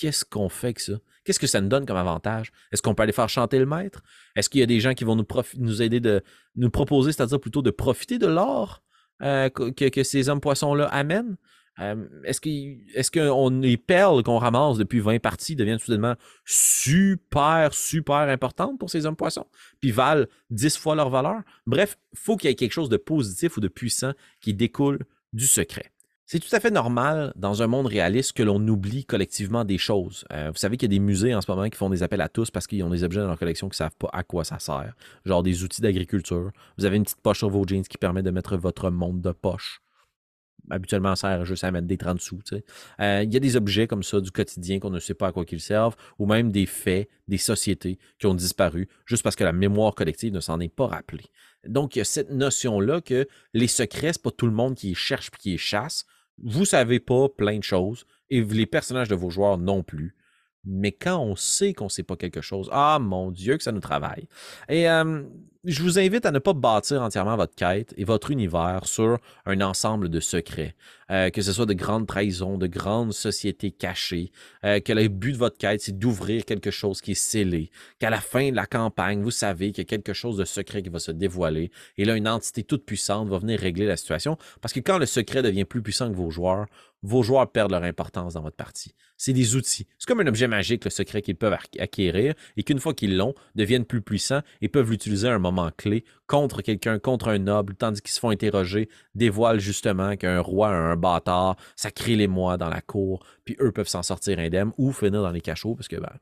qu'est-ce 0.00 0.24
qu'on 0.24 0.48
fait 0.48 0.68
avec 0.68 0.80
ça? 0.80 0.94
Qu'est-ce 1.24 1.38
que 1.38 1.46
ça 1.46 1.60
nous 1.60 1.68
donne 1.68 1.84
comme 1.84 1.98
avantage? 1.98 2.52
Est-ce 2.72 2.80
qu'on 2.80 2.94
peut 2.94 3.02
aller 3.02 3.12
faire 3.12 3.28
chanter 3.28 3.58
le 3.58 3.66
maître? 3.66 4.02
Est-ce 4.34 4.48
qu'il 4.48 4.60
y 4.60 4.64
a 4.64 4.66
des 4.66 4.80
gens 4.80 4.94
qui 4.94 5.04
vont 5.04 5.14
nous, 5.58 5.82
aider 5.82 6.00
de 6.00 6.22
nous 6.56 6.70
proposer, 6.70 7.12
c'est-à-dire 7.12 7.38
plutôt 7.38 7.60
de 7.60 7.70
profiter 7.70 8.18
de 8.18 8.26
l'or 8.26 8.82
euh, 9.22 9.50
que, 9.50 9.88
que, 9.88 10.02
ces 10.02 10.30
hommes 10.30 10.40
poissons-là 10.40 10.86
amènent? 10.86 11.36
Euh, 11.78 12.06
est-ce 12.24 12.40
est-ce 12.94 13.10
que 13.10 13.60
les 13.60 13.76
perles 13.76 14.22
qu'on 14.22 14.38
ramasse 14.38 14.78
depuis 14.78 15.00
20 15.00 15.20
parties 15.20 15.54
deviennent 15.54 15.78
soudainement 15.78 16.14
super, 16.46 17.74
super 17.74 18.16
importantes 18.16 18.78
pour 18.78 18.88
ces 18.88 19.04
hommes 19.04 19.16
poissons, 19.16 19.46
puis 19.80 19.90
valent 19.90 20.26
10 20.48 20.78
fois 20.78 20.94
leur 20.94 21.10
valeur? 21.10 21.42
Bref, 21.66 21.98
il 22.12 22.18
faut 22.18 22.36
qu'il 22.36 22.48
y 22.48 22.52
ait 22.52 22.56
quelque 22.56 22.72
chose 22.72 22.88
de 22.88 22.96
positif 22.96 23.58
ou 23.58 23.60
de 23.60 23.68
puissant 23.68 24.12
qui 24.40 24.54
découle 24.54 25.00
du 25.32 25.46
secret. 25.46 25.92
C'est 26.32 26.38
tout 26.38 26.54
à 26.54 26.60
fait 26.60 26.70
normal 26.70 27.32
dans 27.34 27.60
un 27.60 27.66
monde 27.66 27.88
réaliste 27.88 28.34
que 28.34 28.44
l'on 28.44 28.64
oublie 28.68 29.04
collectivement 29.04 29.64
des 29.64 29.78
choses. 29.78 30.24
Euh, 30.32 30.52
vous 30.52 30.58
savez 30.58 30.76
qu'il 30.76 30.88
y 30.88 30.94
a 30.94 30.96
des 30.96 31.04
musées 31.04 31.34
en 31.34 31.40
ce 31.40 31.50
moment 31.50 31.68
qui 31.68 31.76
font 31.76 31.90
des 31.90 32.04
appels 32.04 32.20
à 32.20 32.28
tous 32.28 32.52
parce 32.52 32.68
qu'ils 32.68 32.84
ont 32.84 32.90
des 32.90 33.02
objets 33.02 33.18
dans 33.18 33.26
leur 33.26 33.36
collection 33.36 33.68
qui 33.68 33.72
ne 33.72 33.78
savent 33.78 33.96
pas 33.98 34.10
à 34.12 34.22
quoi 34.22 34.44
ça 34.44 34.60
sert. 34.60 34.94
Genre 35.24 35.42
des 35.42 35.64
outils 35.64 35.80
d'agriculture. 35.80 36.52
Vous 36.78 36.84
avez 36.84 36.98
une 36.98 37.02
petite 37.02 37.20
poche 37.20 37.38
sur 37.38 37.50
vos 37.50 37.66
jeans 37.66 37.82
qui 37.82 37.98
permet 37.98 38.22
de 38.22 38.30
mettre 38.30 38.56
votre 38.56 38.92
monde 38.92 39.20
de 39.20 39.32
poche 39.32 39.82
habituellement 40.70 41.16
sert 41.16 41.44
juste 41.44 41.64
à 41.64 41.70
mettre 41.70 41.86
des 41.86 41.96
30 41.96 42.20
sous. 42.20 42.38
Euh, 42.52 43.22
il 43.24 43.32
y 43.32 43.36
a 43.36 43.40
des 43.40 43.56
objets 43.56 43.86
comme 43.86 44.02
ça 44.02 44.20
du 44.20 44.30
quotidien 44.30 44.78
qu'on 44.78 44.90
ne 44.90 45.00
sait 45.00 45.14
pas 45.14 45.28
à 45.28 45.32
quoi 45.32 45.44
qu'ils 45.44 45.60
servent, 45.60 45.96
ou 46.18 46.26
même 46.26 46.52
des 46.52 46.66
faits, 46.66 47.08
des 47.28 47.38
sociétés 47.38 47.98
qui 48.18 48.26
ont 48.26 48.34
disparu 48.34 48.88
juste 49.04 49.22
parce 49.22 49.36
que 49.36 49.42
la 49.42 49.52
mémoire 49.52 49.94
collective 49.94 50.32
ne 50.32 50.40
s'en 50.40 50.60
est 50.60 50.68
pas 50.68 50.86
rappelée. 50.86 51.26
Donc, 51.66 51.96
il 51.96 52.00
y 52.00 52.02
a 52.02 52.04
cette 52.04 52.30
notion-là 52.30 53.00
que 53.00 53.26
les 53.52 53.66
secrets, 53.66 54.12
c'est 54.12 54.22
pas 54.22 54.30
tout 54.30 54.46
le 54.46 54.52
monde 54.52 54.76
qui 54.76 54.88
les 54.88 54.94
cherche 54.94 55.28
et 55.28 55.36
qui 55.38 55.50
les 55.50 55.58
chasse. 55.58 56.04
Vous 56.42 56.64
savez 56.64 57.00
pas 57.00 57.28
plein 57.28 57.58
de 57.58 57.64
choses, 57.64 58.06
et 58.30 58.42
les 58.42 58.66
personnages 58.66 59.08
de 59.08 59.14
vos 59.14 59.30
joueurs 59.30 59.58
non 59.58 59.82
plus. 59.82 60.16
Mais 60.64 60.92
quand 60.92 61.18
on 61.18 61.36
sait 61.36 61.72
qu'on 61.72 61.84
ne 61.84 61.90
sait 61.90 62.02
pas 62.02 62.16
quelque 62.16 62.42
chose, 62.42 62.68
ah 62.72 62.98
mon 63.00 63.30
Dieu 63.30 63.56
que 63.56 63.62
ça 63.62 63.72
nous 63.72 63.80
travaille. 63.80 64.28
Et 64.68 64.86
je 65.64 65.82
vous 65.82 65.98
invite 65.98 66.24
à 66.24 66.30
ne 66.30 66.38
pas 66.38 66.54
bâtir 66.54 67.02
entièrement 67.02 67.36
votre 67.36 67.54
quête 67.54 67.92
et 67.98 68.04
votre 68.04 68.30
univers 68.30 68.86
sur 68.86 69.18
un 69.44 69.60
ensemble 69.60 70.08
de 70.08 70.18
secrets. 70.18 70.74
Euh, 71.10 71.28
que 71.30 71.42
ce 71.42 71.52
soit 71.52 71.66
de 71.66 71.74
grandes 71.74 72.06
trahisons, 72.06 72.56
de 72.56 72.68
grandes 72.68 73.12
sociétés 73.12 73.72
cachées, 73.72 74.30
euh, 74.64 74.78
que 74.78 74.92
le 74.92 75.08
but 75.08 75.32
de 75.32 75.38
votre 75.38 75.58
quête, 75.58 75.80
c'est 75.80 75.98
d'ouvrir 75.98 76.44
quelque 76.44 76.70
chose 76.70 77.00
qui 77.00 77.12
est 77.12 77.14
scellé, 77.14 77.70
qu'à 77.98 78.10
la 78.10 78.20
fin 78.20 78.50
de 78.50 78.54
la 78.54 78.66
campagne, 78.66 79.20
vous 79.20 79.32
savez 79.32 79.72
qu'il 79.72 79.82
y 79.82 79.86
a 79.86 79.88
quelque 79.88 80.12
chose 80.12 80.36
de 80.36 80.44
secret 80.44 80.82
qui 80.82 80.88
va 80.88 81.00
se 81.00 81.10
dévoiler, 81.10 81.72
et 81.98 82.04
là, 82.04 82.14
une 82.14 82.28
entité 82.28 82.62
toute 82.62 82.84
puissante 82.86 83.28
va 83.28 83.38
venir 83.38 83.58
régler 83.58 83.86
la 83.86 83.96
situation, 83.96 84.38
parce 84.60 84.72
que 84.72 84.78
quand 84.78 84.98
le 84.98 85.06
secret 85.06 85.42
devient 85.42 85.64
plus 85.64 85.82
puissant 85.82 86.08
que 86.08 86.16
vos 86.16 86.30
joueurs, 86.30 86.66
vos 87.02 87.22
joueurs 87.24 87.50
perdent 87.50 87.72
leur 87.72 87.82
importance 87.82 88.34
dans 88.34 88.42
votre 88.42 88.56
partie. 88.56 88.94
C'est 89.16 89.32
des 89.32 89.56
outils. 89.56 89.86
C'est 89.98 90.06
comme 90.06 90.20
un 90.20 90.26
objet 90.26 90.46
magique, 90.48 90.84
le 90.84 90.90
secret 90.90 91.22
qu'ils 91.22 91.34
peuvent 91.34 91.56
acquérir, 91.78 92.34
et 92.56 92.62
qu'une 92.62 92.78
fois 92.78 92.94
qu'ils 92.94 93.16
l'ont, 93.16 93.34
deviennent 93.56 93.86
plus 93.86 94.02
puissants 94.02 94.42
et 94.60 94.68
peuvent 94.68 94.90
l'utiliser 94.90 95.26
à 95.26 95.34
un 95.34 95.38
moment 95.38 95.49
clé 95.76 96.04
contre 96.26 96.62
quelqu'un, 96.62 96.98
contre 96.98 97.28
un 97.28 97.38
noble, 97.38 97.74
tandis 97.74 98.00
qu'ils 98.00 98.12
se 98.12 98.20
font 98.20 98.30
interroger, 98.30 98.88
dévoilent 99.14 99.60
justement 99.60 100.16
qu'un 100.16 100.40
roi 100.40 100.68
un 100.68 100.96
bâtard, 100.96 101.56
ça 101.76 101.90
crée 101.90 102.16
les 102.16 102.28
mois 102.28 102.56
dans 102.56 102.68
la 102.68 102.80
cour, 102.80 103.24
puis 103.44 103.56
eux 103.60 103.72
peuvent 103.72 103.88
s'en 103.88 104.02
sortir 104.02 104.38
indemnes 104.38 104.72
ou 104.78 104.92
finir 104.92 105.22
dans 105.22 105.30
les 105.30 105.40
cachots 105.40 105.74
parce 105.74 105.88
que 105.88 105.96
ben, 105.96 106.12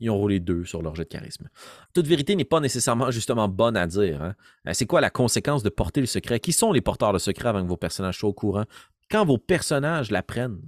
ils 0.00 0.10
ont 0.10 0.18
roulé 0.18 0.40
deux 0.40 0.64
sur 0.64 0.82
leur 0.82 0.94
jet 0.94 1.04
de 1.04 1.08
charisme. 1.08 1.48
Toute 1.94 2.06
vérité 2.06 2.36
n'est 2.36 2.44
pas 2.44 2.60
nécessairement 2.60 3.10
justement 3.10 3.48
bonne 3.48 3.76
à 3.76 3.86
dire. 3.86 4.22
Hein. 4.22 4.34
Euh, 4.68 4.72
c'est 4.74 4.86
quoi 4.86 5.00
la 5.00 5.10
conséquence 5.10 5.62
de 5.62 5.70
porter 5.70 6.00
le 6.00 6.06
secret? 6.06 6.40
Qui 6.40 6.52
sont 6.52 6.72
les 6.72 6.80
porteurs 6.80 7.12
de 7.12 7.18
secret 7.18 7.48
avant 7.48 7.62
que 7.62 7.68
vos 7.68 7.76
personnages 7.76 8.18
soient 8.18 8.28
au 8.28 8.34
courant? 8.34 8.64
Quand 9.10 9.24
vos 9.24 9.38
personnages 9.38 10.10
l'apprennent, 10.10 10.60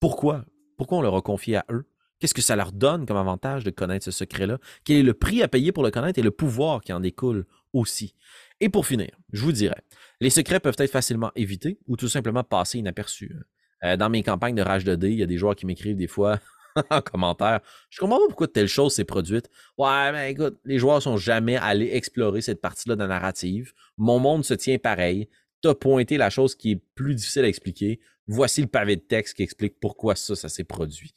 pourquoi? 0.00 0.44
Pourquoi 0.76 0.98
on 0.98 1.02
leur 1.02 1.16
a 1.16 1.22
confié 1.22 1.56
à 1.56 1.64
eux? 1.70 1.86
Qu'est-ce 2.22 2.34
que 2.34 2.40
ça 2.40 2.54
leur 2.54 2.70
donne 2.70 3.04
comme 3.04 3.16
avantage 3.16 3.64
de 3.64 3.70
connaître 3.70 4.04
ce 4.04 4.12
secret-là? 4.12 4.58
Quel 4.84 4.98
est 4.98 5.02
le 5.02 5.12
prix 5.12 5.42
à 5.42 5.48
payer 5.48 5.72
pour 5.72 5.82
le 5.82 5.90
connaître 5.90 6.20
et 6.20 6.22
le 6.22 6.30
pouvoir 6.30 6.80
qui 6.80 6.92
en 6.92 7.00
découle 7.00 7.46
aussi? 7.72 8.14
Et 8.60 8.68
pour 8.68 8.86
finir, 8.86 9.10
je 9.32 9.42
vous 9.42 9.50
dirais, 9.50 9.82
les 10.20 10.30
secrets 10.30 10.60
peuvent 10.60 10.76
être 10.78 10.92
facilement 10.92 11.32
évités 11.34 11.80
ou 11.88 11.96
tout 11.96 12.06
simplement 12.06 12.44
passés 12.44 12.78
inaperçus. 12.78 13.34
Euh, 13.82 13.96
dans 13.96 14.08
mes 14.08 14.22
campagnes 14.22 14.54
de 14.54 14.62
rage 14.62 14.84
de 14.84 14.94
dés, 14.94 15.10
il 15.10 15.18
y 15.18 15.24
a 15.24 15.26
des 15.26 15.36
joueurs 15.36 15.56
qui 15.56 15.66
m'écrivent 15.66 15.96
des 15.96 16.06
fois 16.06 16.38
en 16.90 17.00
commentaire 17.00 17.58
Je 17.90 17.98
comprends 17.98 18.20
pas 18.20 18.26
pourquoi 18.28 18.46
telle 18.46 18.68
chose 18.68 18.94
s'est 18.94 19.04
produite. 19.04 19.50
Ouais, 19.76 20.12
mais 20.12 20.30
écoute, 20.30 20.60
les 20.64 20.78
joueurs 20.78 21.02
sont 21.02 21.16
jamais 21.16 21.56
allés 21.56 21.90
explorer 21.92 22.40
cette 22.40 22.60
partie-là 22.60 22.94
de 22.94 23.00
la 23.00 23.08
narrative. 23.08 23.72
Mon 23.98 24.20
monde 24.20 24.44
se 24.44 24.54
tient 24.54 24.78
pareil. 24.78 25.28
Tu 25.62 25.68
as 25.68 25.74
pointé 25.74 26.16
la 26.16 26.30
chose 26.30 26.54
qui 26.54 26.72
est 26.72 26.82
plus 26.94 27.14
difficile 27.14 27.44
à 27.44 27.48
expliquer. 27.48 28.00
Voici 28.26 28.60
le 28.60 28.68
pavé 28.68 28.96
de 28.96 29.02
texte 29.02 29.36
qui 29.36 29.42
explique 29.42 29.78
pourquoi 29.80 30.14
ça, 30.14 30.34
ça 30.34 30.48
s'est 30.48 30.64
produit 30.64 31.12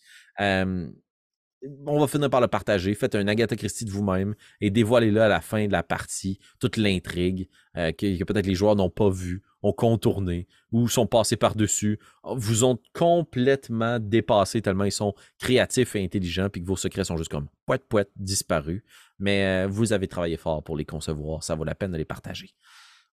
on 1.86 2.00
va 2.00 2.08
finir 2.08 2.30
par 2.30 2.42
le 2.42 2.48
partager. 2.48 2.94
Faites 2.94 3.16
un 3.16 3.28
Agatha 3.28 3.56
Christie 3.56 3.86
de 3.86 3.92
vous-même 3.92 4.36
et 4.62 4.70
dévoilez-le 4.70 5.22
à 5.22 5.28
la 5.28 5.42
fin 5.42 5.68
de 5.68 5.72
la 5.72 5.84
partie, 5.84 6.40
toute 6.60 6.78
l'intrigue 6.78 7.50
euh, 7.78 7.92
que, 7.92 8.24
peut-être 8.24 8.46
les 8.46 8.56
joueurs 8.56 8.76
n'ont 8.76 8.90
pas 8.90 9.10
vu, 9.10 9.42
ont 9.64 9.74
contourné 9.74 10.48
ou 10.72 10.88
sont 10.88 11.08
passés 11.08 11.38
par-dessus, 11.38 12.00
vous 12.24 12.64
ont 12.64 12.78
complètement 12.94 14.00
dépassé 14.00 14.62
tellement 14.62 14.84
ils 14.84 14.92
sont 14.92 15.16
créatifs 15.40 15.96
et 15.96 16.04
intelligents 16.04 16.50
puis 16.50 16.62
que 16.62 16.68
vos 16.68 16.76
secrets 16.76 17.04
sont 17.04 17.18
juste 17.18 17.32
comme 17.32 17.48
poète 17.66 17.88
poète 17.88 18.12
disparus. 18.16 18.84
Mais 19.18 19.46
euh, 19.46 19.68
vous 19.68 19.94
avez 19.94 20.08
travaillé 20.08 20.38
fort 20.38 20.64
pour 20.64 20.78
les 20.78 20.86
concevoir, 20.86 21.44
ça 21.44 21.56
vaut 21.56 21.64
la 21.64 21.76
peine 21.76 21.92
de 21.92 21.98
les 21.98 22.06
partager. 22.06 22.54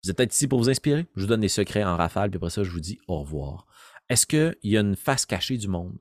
Vous 0.04 0.10
êtes 0.10 0.16
peut-être 0.16 0.34
ici 0.34 0.48
pour 0.48 0.58
vous 0.58 0.68
inspirer. 0.68 1.06
Je 1.14 1.22
vous 1.22 1.28
donne 1.28 1.42
des 1.42 1.48
secrets 1.48 1.84
en 1.84 1.96
rafale, 1.96 2.30
puis 2.30 2.36
après 2.36 2.50
ça, 2.50 2.64
je 2.64 2.70
vous 2.70 2.80
dis 2.80 2.98
au 3.06 3.20
revoir. 3.20 3.66
Est-ce 4.08 4.26
qu'il 4.26 4.56
y 4.64 4.76
a 4.76 4.80
une 4.80 4.96
face 4.96 5.26
cachée 5.26 5.58
du 5.58 5.68
monde? 5.68 5.96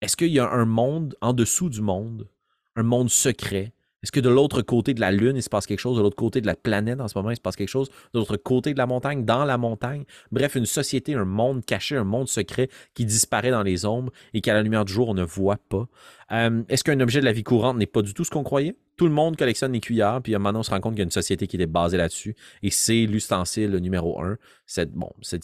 Est-ce 0.00 0.16
qu'il 0.16 0.28
y 0.28 0.38
a 0.38 0.48
un 0.48 0.66
monde 0.66 1.16
en 1.20 1.32
dessous 1.32 1.68
du 1.68 1.80
monde, 1.80 2.28
un 2.76 2.84
monde 2.84 3.10
secret? 3.10 3.72
Est-ce 4.04 4.12
que 4.12 4.20
de 4.20 4.28
l'autre 4.28 4.62
côté 4.62 4.94
de 4.94 5.00
la 5.00 5.10
Lune, 5.10 5.36
il 5.36 5.42
se 5.42 5.48
passe 5.48 5.66
quelque 5.66 5.80
chose? 5.80 5.96
De 5.96 6.02
l'autre 6.02 6.14
côté 6.14 6.40
de 6.40 6.46
la 6.46 6.54
planète, 6.54 7.00
en 7.00 7.08
ce 7.08 7.18
moment, 7.18 7.30
il 7.30 7.36
se 7.36 7.40
passe 7.40 7.56
quelque 7.56 7.68
chose? 7.68 7.88
De 8.14 8.20
l'autre 8.20 8.36
côté 8.36 8.72
de 8.72 8.78
la 8.78 8.86
montagne, 8.86 9.24
dans 9.24 9.44
la 9.44 9.58
montagne? 9.58 10.04
Bref, 10.30 10.54
une 10.54 10.66
société, 10.66 11.14
un 11.14 11.24
monde 11.24 11.64
caché, 11.64 11.96
un 11.96 12.04
monde 12.04 12.28
secret 12.28 12.68
qui 12.94 13.04
disparaît 13.04 13.50
dans 13.50 13.64
les 13.64 13.84
ombres 13.84 14.12
et 14.32 14.40
qu'à 14.40 14.54
la 14.54 14.62
lumière 14.62 14.84
du 14.84 14.92
jour, 14.92 15.08
on 15.08 15.14
ne 15.14 15.24
voit 15.24 15.58
pas. 15.68 15.88
Euh, 16.30 16.62
est-ce 16.68 16.84
qu'un 16.84 17.00
objet 17.00 17.18
de 17.18 17.24
la 17.24 17.32
vie 17.32 17.42
courante 17.42 17.78
n'est 17.78 17.86
pas 17.86 18.02
du 18.02 18.14
tout 18.14 18.22
ce 18.22 18.30
qu'on 18.30 18.44
croyait? 18.44 18.76
Tout 18.98 19.06
le 19.06 19.12
monde 19.12 19.36
collectionne 19.36 19.72
les 19.72 19.80
cuillères, 19.80 20.20
puis 20.22 20.36
maintenant 20.36 20.60
on 20.60 20.62
se 20.62 20.70
rend 20.70 20.80
compte 20.80 20.92
qu'il 20.92 20.98
y 20.98 21.02
a 21.02 21.04
une 21.04 21.10
société 21.10 21.46
qui 21.46 21.56
est 21.56 21.66
basée 21.66 21.96
là-dessus, 21.96 22.34
et 22.62 22.70
c'est 22.70 23.06
l'ustensile 23.06 23.70
numéro 23.76 24.20
un. 24.20 24.36
Cette, 24.66 24.90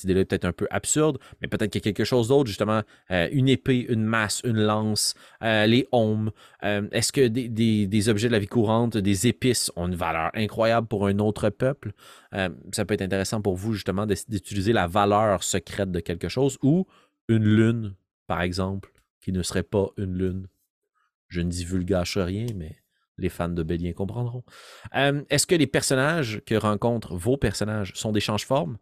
idée-là 0.04 0.20
est 0.20 0.24
peut-être 0.26 0.44
un 0.44 0.52
peu 0.52 0.66
absurde, 0.70 1.18
mais 1.40 1.48
peut-être 1.48 1.70
qu'il 1.70 1.80
y 1.80 1.84
a 1.84 1.86
quelque 1.92 2.04
chose 2.04 2.28
d'autre, 2.28 2.48
justement, 2.48 2.82
euh, 3.10 3.28
une 3.32 3.48
épée, 3.48 3.86
une 3.88 4.02
masse, 4.02 4.42
une 4.44 4.60
lance, 4.60 5.14
euh, 5.42 5.66
les 5.66 5.86
hommes. 5.92 6.30
Est-ce 6.62 7.12
que 7.12 7.26
des, 7.28 8.08
objets 8.08 8.28
de 8.28 8.32
la 8.32 8.38
vie 8.38 8.46
courante, 8.46 8.96
des 8.96 9.26
épices, 9.26 9.70
ont 9.76 9.86
une 9.86 9.94
valeur 9.94 10.30
incroyable 10.34 10.86
pour 10.86 11.06
un 11.06 11.18
autre 11.18 11.48
peuple? 11.50 11.92
ça 12.72 12.84
peut 12.84 12.94
être 12.94 13.02
intéressant 13.02 13.40
pour 13.40 13.54
vous, 13.54 13.74
justement, 13.74 14.06
d'utiliser 14.06 14.72
la 14.72 14.88
valeur 14.88 15.44
secrète 15.44 15.92
de 15.92 16.00
quelque 16.00 16.28
chose, 16.28 16.58
ou 16.62 16.86
une 17.28 17.44
lune, 17.44 17.94
par 18.26 18.42
exemple, 18.42 18.92
qui 19.20 19.30
ne 19.30 19.42
serait 19.42 19.62
pas 19.62 19.86
une 19.96 20.18
lune 20.18 20.48
je 21.34 21.40
ne 21.40 21.50
divulgage 21.50 22.16
rien, 22.16 22.46
mais 22.54 22.76
les 23.18 23.28
fans 23.28 23.48
de 23.48 23.62
Bélien 23.62 23.92
comprendront. 23.92 24.44
Est-ce 24.92 25.46
que 25.46 25.54
les 25.54 25.66
personnages 25.66 26.42
que 26.46 26.54
rencontrent 26.54 27.16
vos 27.16 27.36
personnages 27.36 27.92
sont 27.94 28.12
des 28.12 28.20
change-formes? 28.20 28.78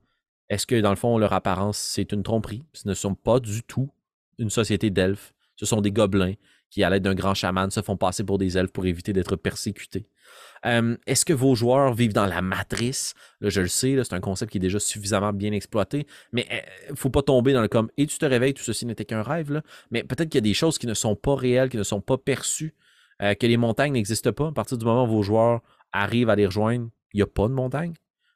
Est-ce 0.49 0.67
que, 0.67 0.81
dans 0.81 0.91
le 0.91 0.97
fond, 0.97 1.17
leur 1.19 1.33
apparence, 1.33 1.79
c'est 1.79 2.13
une 2.13 2.23
tromperie? 2.23 2.63
Ce 2.73 2.87
ne 2.87 2.95
sont 2.95 3.15
pas 3.15 3.41
du 3.41 3.63
tout 3.63 3.91
une 4.39 4.51
société 4.51 4.91
d'elfes. 4.91 5.33
Ce 5.57 5.67
sont 5.67 5.81
des 5.81 5.93
gobelins 5.93 6.35
qui, 6.71 6.83
à 6.83 6.91
l'aide 6.91 7.03
d'un 7.03 7.15
grand 7.15 7.35
chaman, 7.35 7.71
se 7.71 7.83
font 7.83 7.97
passer 7.97 8.25
pour 8.25 8.39
des 8.39 8.57
elfes 8.57 8.73
pour 8.73 8.87
éviter 8.87 9.13
d'être 9.13 9.37
persécutés. 9.37 10.07
Est-ce 10.65 11.25
que 11.25 11.33
vos 11.33 11.55
joueurs 11.55 11.93
vivent 11.93 12.15
dans 12.15 12.27
la 12.27 12.41
matrice? 12.41 13.15
Là, 13.41 13.51
je 13.51 13.61
le 13.61 13.69
sais, 13.69 13.97
c'est 14.03 14.15
un 14.15 14.21
concept 14.21 14.53
qui 14.53 14.59
est 14.59 14.61
déjà 14.61 14.79
suffisamment 14.79 15.33
bien 15.33 15.53
exploité, 15.53 16.07
mais 16.33 16.47
il 16.89 16.93
ne 16.93 16.97
faut 16.97 17.11
pas 17.11 17.23
tomber 17.23 17.53
dans 17.53 17.61
le 17.61 17.69
comme 17.69 17.91
et 17.97 18.07
tu 18.07 18.17
te 18.17 18.25
réveilles, 18.25 18.55
tout 18.55 18.63
ceci 18.63 18.87
n'était 18.87 19.05
qu'un 19.05 19.23
rêve. 19.23 19.61
Mais 19.91 20.05
peut-être 20.05 20.31
qu'il 20.31 20.39
y 20.39 20.45
a 20.45 20.49
des 20.49 20.55
choses 20.55 20.79
qui 20.79 20.87
ne 20.87 20.95
sont 20.95 21.17
pas 21.17 21.35
réelles, 21.35 21.69
qui 21.69 21.77
ne 21.77 21.83
sont 21.83 22.01
pas 22.01 22.17
perçues, 22.17 22.75
euh, 23.23 23.35
que 23.35 23.47
les 23.47 23.57
montagnes 23.57 23.93
n'existent 23.93 24.33
pas. 24.33 24.49
À 24.49 24.53
partir 24.53 24.79
du 24.79 24.85
moment 24.85 25.05
où 25.05 25.09
vos 25.09 25.23
joueurs 25.23 25.61
arrivent 25.93 26.31
à 26.31 26.37
les 26.37 26.47
rejoindre, 26.47 26.89
il 27.13 27.19
n'y 27.19 27.23
a 27.23 27.27
pas 27.27 27.49
de 27.49 27.53
montagne. 27.53 27.95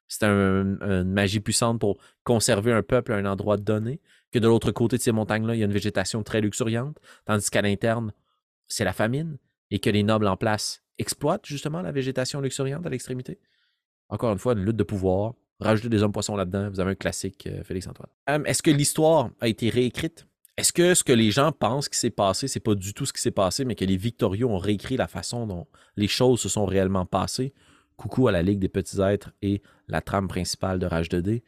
C'est 0.08 0.24
une 0.24 1.04
magie 1.04 1.40
puissante 1.40 1.80
pour 1.80 1.98
conserver 2.22 2.72
un 2.72 2.82
peuple 2.82 3.12
à 3.12 3.16
un 3.16 3.24
endroit 3.24 3.56
donné. 3.56 4.00
Que 4.32 4.38
de 4.38 4.46
l'autre 4.46 4.70
côté 4.70 4.96
de 4.96 5.02
ces 5.02 5.12
montagnes-là, 5.12 5.54
il 5.54 5.58
y 5.58 5.62
a 5.62 5.66
une 5.66 5.72
végétation 5.72 6.22
très 6.22 6.40
luxuriante, 6.40 6.98
tandis 7.24 7.50
qu'à 7.50 7.62
l'interne, 7.62 8.12
c'est 8.68 8.84
la 8.84 8.92
famine 8.92 9.38
et 9.70 9.78
que 9.78 9.90
les 9.90 10.02
nobles 10.02 10.28
en 10.28 10.36
place 10.36 10.82
exploitent 10.98 11.46
justement 11.46 11.82
la 11.82 11.92
végétation 11.92 12.40
luxuriante 12.40 12.86
à 12.86 12.88
l'extrémité. 12.88 13.40
Encore 14.08 14.32
une 14.32 14.38
fois, 14.38 14.52
une 14.52 14.64
lutte 14.64 14.76
de 14.76 14.84
pouvoir. 14.84 15.34
Rajouter 15.58 15.88
des 15.88 16.02
hommes 16.02 16.12
poissons 16.12 16.36
là-dedans. 16.36 16.68
Vous 16.68 16.80
avez 16.80 16.92
un 16.92 16.96
classique, 16.96 17.46
euh, 17.46 17.64
Félix 17.64 17.86
Antoine. 17.86 18.10
Est-ce 18.44 18.62
que 18.62 18.70
l'histoire 18.70 19.30
a 19.40 19.48
été 19.48 19.70
réécrite? 19.70 20.26
Est-ce 20.56 20.72
que 20.72 20.94
ce 20.94 21.04
que 21.04 21.12
les 21.12 21.30
gens 21.30 21.52
pensent 21.52 21.88
qui 21.88 21.98
s'est 21.98 22.08
passé, 22.08 22.48
c'est 22.48 22.60
pas 22.60 22.74
du 22.74 22.94
tout 22.94 23.04
ce 23.04 23.12
qui 23.12 23.20
s'est 23.20 23.30
passé, 23.30 23.66
mais 23.66 23.74
que 23.74 23.84
les 23.84 23.98
victorieux 23.98 24.46
ont 24.46 24.56
réécrit 24.56 24.96
la 24.96 25.06
façon 25.06 25.46
dont 25.46 25.66
les 25.96 26.08
choses 26.08 26.40
se 26.40 26.48
sont 26.48 26.64
réellement 26.64 27.04
passées? 27.04 27.52
Coucou 27.96 28.28
à 28.28 28.32
la 28.32 28.42
Ligue 28.42 28.58
des 28.58 28.68
Petits 28.68 29.00
Êtres 29.00 29.32
et 29.42 29.60
la 29.88 30.00
trame 30.00 30.28
principale 30.28 30.78
de 30.78 30.86
Rage 30.86 31.08
2D. 31.10 31.42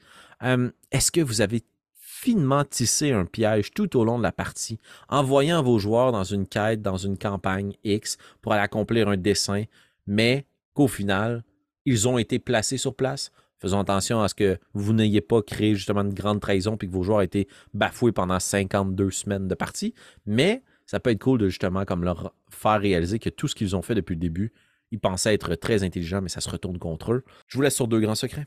Est-ce 0.92 1.11
que 1.11 1.23
vous 1.23 1.40
avez 1.40 1.62
finement 1.94 2.64
tissé 2.64 3.12
un 3.12 3.25
piège 3.25 3.71
tout 3.73 3.97
au 3.97 4.05
long 4.05 4.18
de 4.18 4.23
la 4.23 4.33
partie, 4.33 4.79
envoyant 5.09 5.62
vos 5.62 5.79
joueurs 5.79 6.12
dans 6.12 6.25
une 6.25 6.47
quête, 6.47 6.83
dans 6.83 6.97
une 6.97 7.16
campagne 7.16 7.75
X 7.85 8.18
pour 8.42 8.53
aller 8.53 8.62
accomplir 8.62 9.09
un 9.09 9.16
dessin, 9.16 9.64
mais 10.07 10.47
qu'au 10.75 10.88
final, 10.88 11.44
ils 11.85 12.09
ont 12.09 12.18
été 12.18 12.38
placés 12.38 12.77
sur 12.77 12.94
place? 12.94 13.31
Faisons 13.59 13.81
attention 13.81 14.23
à 14.23 14.29
ce 14.29 14.35
que 14.35 14.59
vous 14.73 14.92
n'ayez 14.92 15.21
pas 15.21 15.42
créé 15.42 15.75
justement 15.75 16.03
une 16.03 16.14
grande 16.14 16.40
trahison 16.40 16.77
puis 16.77 16.88
que 16.88 16.92
vos 16.92 17.03
joueurs 17.03 17.23
aient 17.23 17.27
été 17.27 17.49
bafoués 17.75 18.12
pendant 18.12 18.38
52 18.38 19.11
semaines 19.11 19.49
de 19.49 19.55
partie. 19.55 19.94
Mais 20.27 20.62
ça 20.87 21.01
peut 21.01 21.11
être 21.11 21.21
cool 21.21 21.38
de 21.38 21.49
justement 21.49 21.85
comme 21.85 22.05
leur 22.05 22.33
faire 22.51 22.81
réaliser 22.81 23.18
que 23.18 23.31
tout 23.31 23.49
ce 23.49 23.55
qu'ils 23.55 23.77
ont 23.77 23.83
fait 23.83 23.94
depuis 23.94 24.14
le 24.14 24.21
début, 24.21 24.53
ils 24.90 25.01
pensaient 25.01 25.35
être 25.35 25.55
très 25.55 25.83
intelligents, 25.83 26.23
mais 26.23 26.29
ça 26.29 26.40
se 26.40 26.49
retourne 26.49 26.79
contre 26.79 27.12
eux. 27.12 27.25
Je 27.47 27.57
vous 27.57 27.62
laisse 27.62 27.75
sur 27.75 27.88
deux 27.88 28.01
grands 28.01 28.14
secrets. 28.14 28.47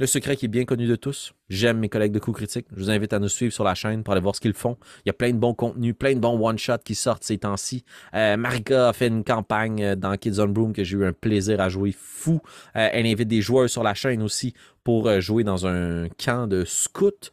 Le 0.00 0.06
secret 0.06 0.34
qui 0.34 0.46
est 0.46 0.48
bien 0.48 0.64
connu 0.64 0.86
de 0.86 0.96
tous. 0.96 1.34
J'aime 1.50 1.78
mes 1.78 1.90
collègues 1.90 2.12
de 2.12 2.18
coups 2.18 2.38
critiques. 2.38 2.64
Je 2.74 2.76
vous 2.80 2.90
invite 2.90 3.12
à 3.12 3.18
nous 3.18 3.28
suivre 3.28 3.52
sur 3.52 3.64
la 3.64 3.74
chaîne 3.74 4.02
pour 4.02 4.12
aller 4.12 4.22
voir 4.22 4.34
ce 4.34 4.40
qu'ils 4.40 4.54
font. 4.54 4.78
Il 5.04 5.08
y 5.08 5.10
a 5.10 5.12
plein 5.12 5.30
de 5.30 5.36
bons 5.36 5.52
contenus, 5.52 5.94
plein 5.94 6.14
de 6.14 6.20
bons 6.20 6.42
one-shots 6.42 6.78
qui 6.82 6.94
sortent 6.94 7.22
ces 7.22 7.36
temps-ci. 7.36 7.84
Euh, 8.14 8.38
Marika 8.38 8.88
a 8.88 8.92
fait 8.94 9.08
une 9.08 9.24
campagne 9.24 9.84
euh, 9.84 9.96
dans 9.96 10.16
Kids 10.16 10.40
on 10.40 10.48
Broom 10.48 10.72
que 10.72 10.84
j'ai 10.84 10.96
eu 10.96 11.04
un 11.04 11.12
plaisir 11.12 11.60
à 11.60 11.68
jouer 11.68 11.94
fou. 11.94 12.40
Euh, 12.76 12.88
elle 12.90 13.04
invite 13.04 13.28
des 13.28 13.42
joueurs 13.42 13.68
sur 13.68 13.82
la 13.82 13.92
chaîne 13.92 14.22
aussi 14.22 14.54
pour 14.84 15.20
jouer 15.20 15.44
dans 15.44 15.66
un 15.66 16.08
camp 16.22 16.46
de 16.46 16.64
scouts. 16.64 17.30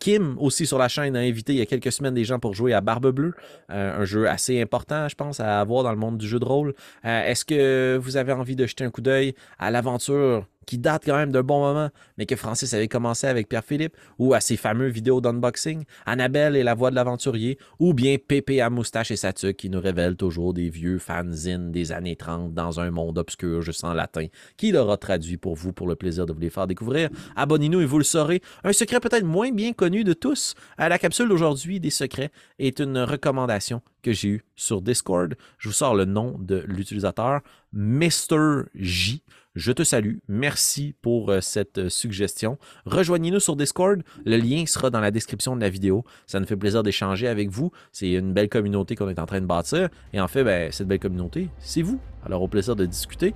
Kim, 0.00 0.36
aussi 0.38 0.66
sur 0.66 0.78
la 0.78 0.88
chaîne, 0.88 1.16
a 1.16 1.20
invité 1.20 1.52
il 1.52 1.58
y 1.58 1.62
a 1.62 1.66
quelques 1.66 1.92
semaines 1.92 2.14
des 2.14 2.24
gens 2.24 2.38
pour 2.38 2.54
jouer 2.54 2.72
à 2.72 2.80
Barbe 2.80 3.10
Bleue, 3.10 3.34
un 3.68 4.04
jeu 4.04 4.28
assez 4.28 4.60
important, 4.60 5.08
je 5.08 5.14
pense, 5.14 5.40
à 5.40 5.60
avoir 5.60 5.82
dans 5.82 5.92
le 5.92 5.98
monde 5.98 6.18
du 6.18 6.26
jeu 6.26 6.38
de 6.38 6.44
rôle. 6.44 6.74
Est-ce 7.04 7.44
que 7.44 7.98
vous 8.00 8.16
avez 8.16 8.32
envie 8.32 8.56
de 8.56 8.66
jeter 8.66 8.84
un 8.84 8.90
coup 8.90 9.02
d'œil 9.02 9.34
à 9.58 9.70
l'aventure 9.70 10.46
qui 10.66 10.76
date 10.76 11.04
quand 11.06 11.16
même 11.16 11.32
d'un 11.32 11.42
bon 11.42 11.60
moment, 11.60 11.88
mais 12.18 12.26
que 12.26 12.36
Francis 12.36 12.74
avait 12.74 12.88
commencé 12.88 13.26
avec 13.26 13.48
Pierre-Philippe, 13.48 13.96
ou 14.18 14.34
à 14.34 14.40
ses 14.40 14.58
fameux 14.58 14.88
vidéos 14.88 15.22
d'unboxing, 15.22 15.84
Annabelle 16.04 16.56
et 16.56 16.62
la 16.62 16.74
voix 16.74 16.90
de 16.90 16.94
l'aventurier, 16.94 17.56
ou 17.78 17.94
bien 17.94 18.16
Pépé 18.18 18.60
à 18.60 18.68
moustache 18.68 19.10
et 19.10 19.16
Satuc 19.16 19.56
qui 19.56 19.70
nous 19.70 19.80
révèle 19.80 20.14
toujours 20.14 20.52
des 20.52 20.68
vieux 20.68 20.98
fanzines 20.98 21.72
des 21.72 21.90
années 21.90 22.16
30 22.16 22.52
dans 22.52 22.80
un 22.80 22.90
monde 22.90 23.16
obscur 23.16 23.62
juste 23.62 23.82
en 23.82 23.94
latin, 23.94 24.26
qui 24.58 24.70
l'aura 24.70 24.98
traduit 24.98 25.38
pour 25.38 25.54
vous 25.54 25.72
pour 25.72 25.86
le 25.88 25.96
plaisir 25.96 26.26
de 26.26 26.34
vous 26.34 26.40
les 26.40 26.50
faire 26.50 26.66
découvrir. 26.68 27.10
Abonnez-nous 27.34 27.80
et 27.80 27.86
vous 27.86 27.98
le 27.98 28.04
saurez. 28.04 28.40
Un 28.62 28.72
secret 28.72 29.00
peut-être 29.00 29.24
moins 29.24 29.50
bien 29.50 29.72
connu 29.72 30.04
de 30.04 30.12
tous. 30.12 30.54
À 30.76 30.88
la 30.88 30.98
capsule 30.98 31.28
d'aujourd'hui 31.28 31.80
des 31.80 31.90
secrets 31.90 32.30
est 32.58 32.78
une 32.78 32.98
recommandation 32.98 33.82
que 34.02 34.12
j'ai 34.12 34.28
eue 34.28 34.44
sur 34.54 34.80
Discord. 34.80 35.34
Je 35.58 35.68
vous 35.68 35.74
sors 35.74 35.94
le 35.94 36.04
nom 36.04 36.36
de 36.38 36.64
l'utilisateur, 36.66 37.40
Mr. 37.72 38.64
J. 38.74 39.22
Je 39.58 39.72
te 39.72 39.82
salue. 39.82 40.18
Merci 40.28 40.94
pour 41.02 41.30
euh, 41.30 41.40
cette 41.40 41.78
euh, 41.78 41.88
suggestion. 41.88 42.58
Rejoignez-nous 42.86 43.40
sur 43.40 43.56
Discord. 43.56 44.02
Le 44.24 44.36
lien 44.36 44.64
sera 44.66 44.88
dans 44.88 45.00
la 45.00 45.10
description 45.10 45.56
de 45.56 45.60
la 45.60 45.68
vidéo. 45.68 46.04
Ça 46.28 46.38
nous 46.38 46.46
fait 46.46 46.56
plaisir 46.56 46.84
d'échanger 46.84 47.26
avec 47.26 47.50
vous. 47.50 47.72
C'est 47.90 48.12
une 48.12 48.32
belle 48.32 48.48
communauté 48.48 48.94
qu'on 48.94 49.08
est 49.08 49.18
en 49.18 49.26
train 49.26 49.40
de 49.40 49.46
bâtir. 49.46 49.88
Et 50.12 50.20
en 50.20 50.28
fait, 50.28 50.44
ben, 50.44 50.70
cette 50.70 50.86
belle 50.86 51.00
communauté, 51.00 51.48
c'est 51.58 51.82
vous. 51.82 51.98
Alors 52.24 52.42
au 52.42 52.46
plaisir 52.46 52.76
de 52.76 52.86
discuter. 52.86 53.34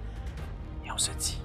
Et 0.87 0.93
on 0.95 0.99
se 0.99 1.11
dit 1.19 1.41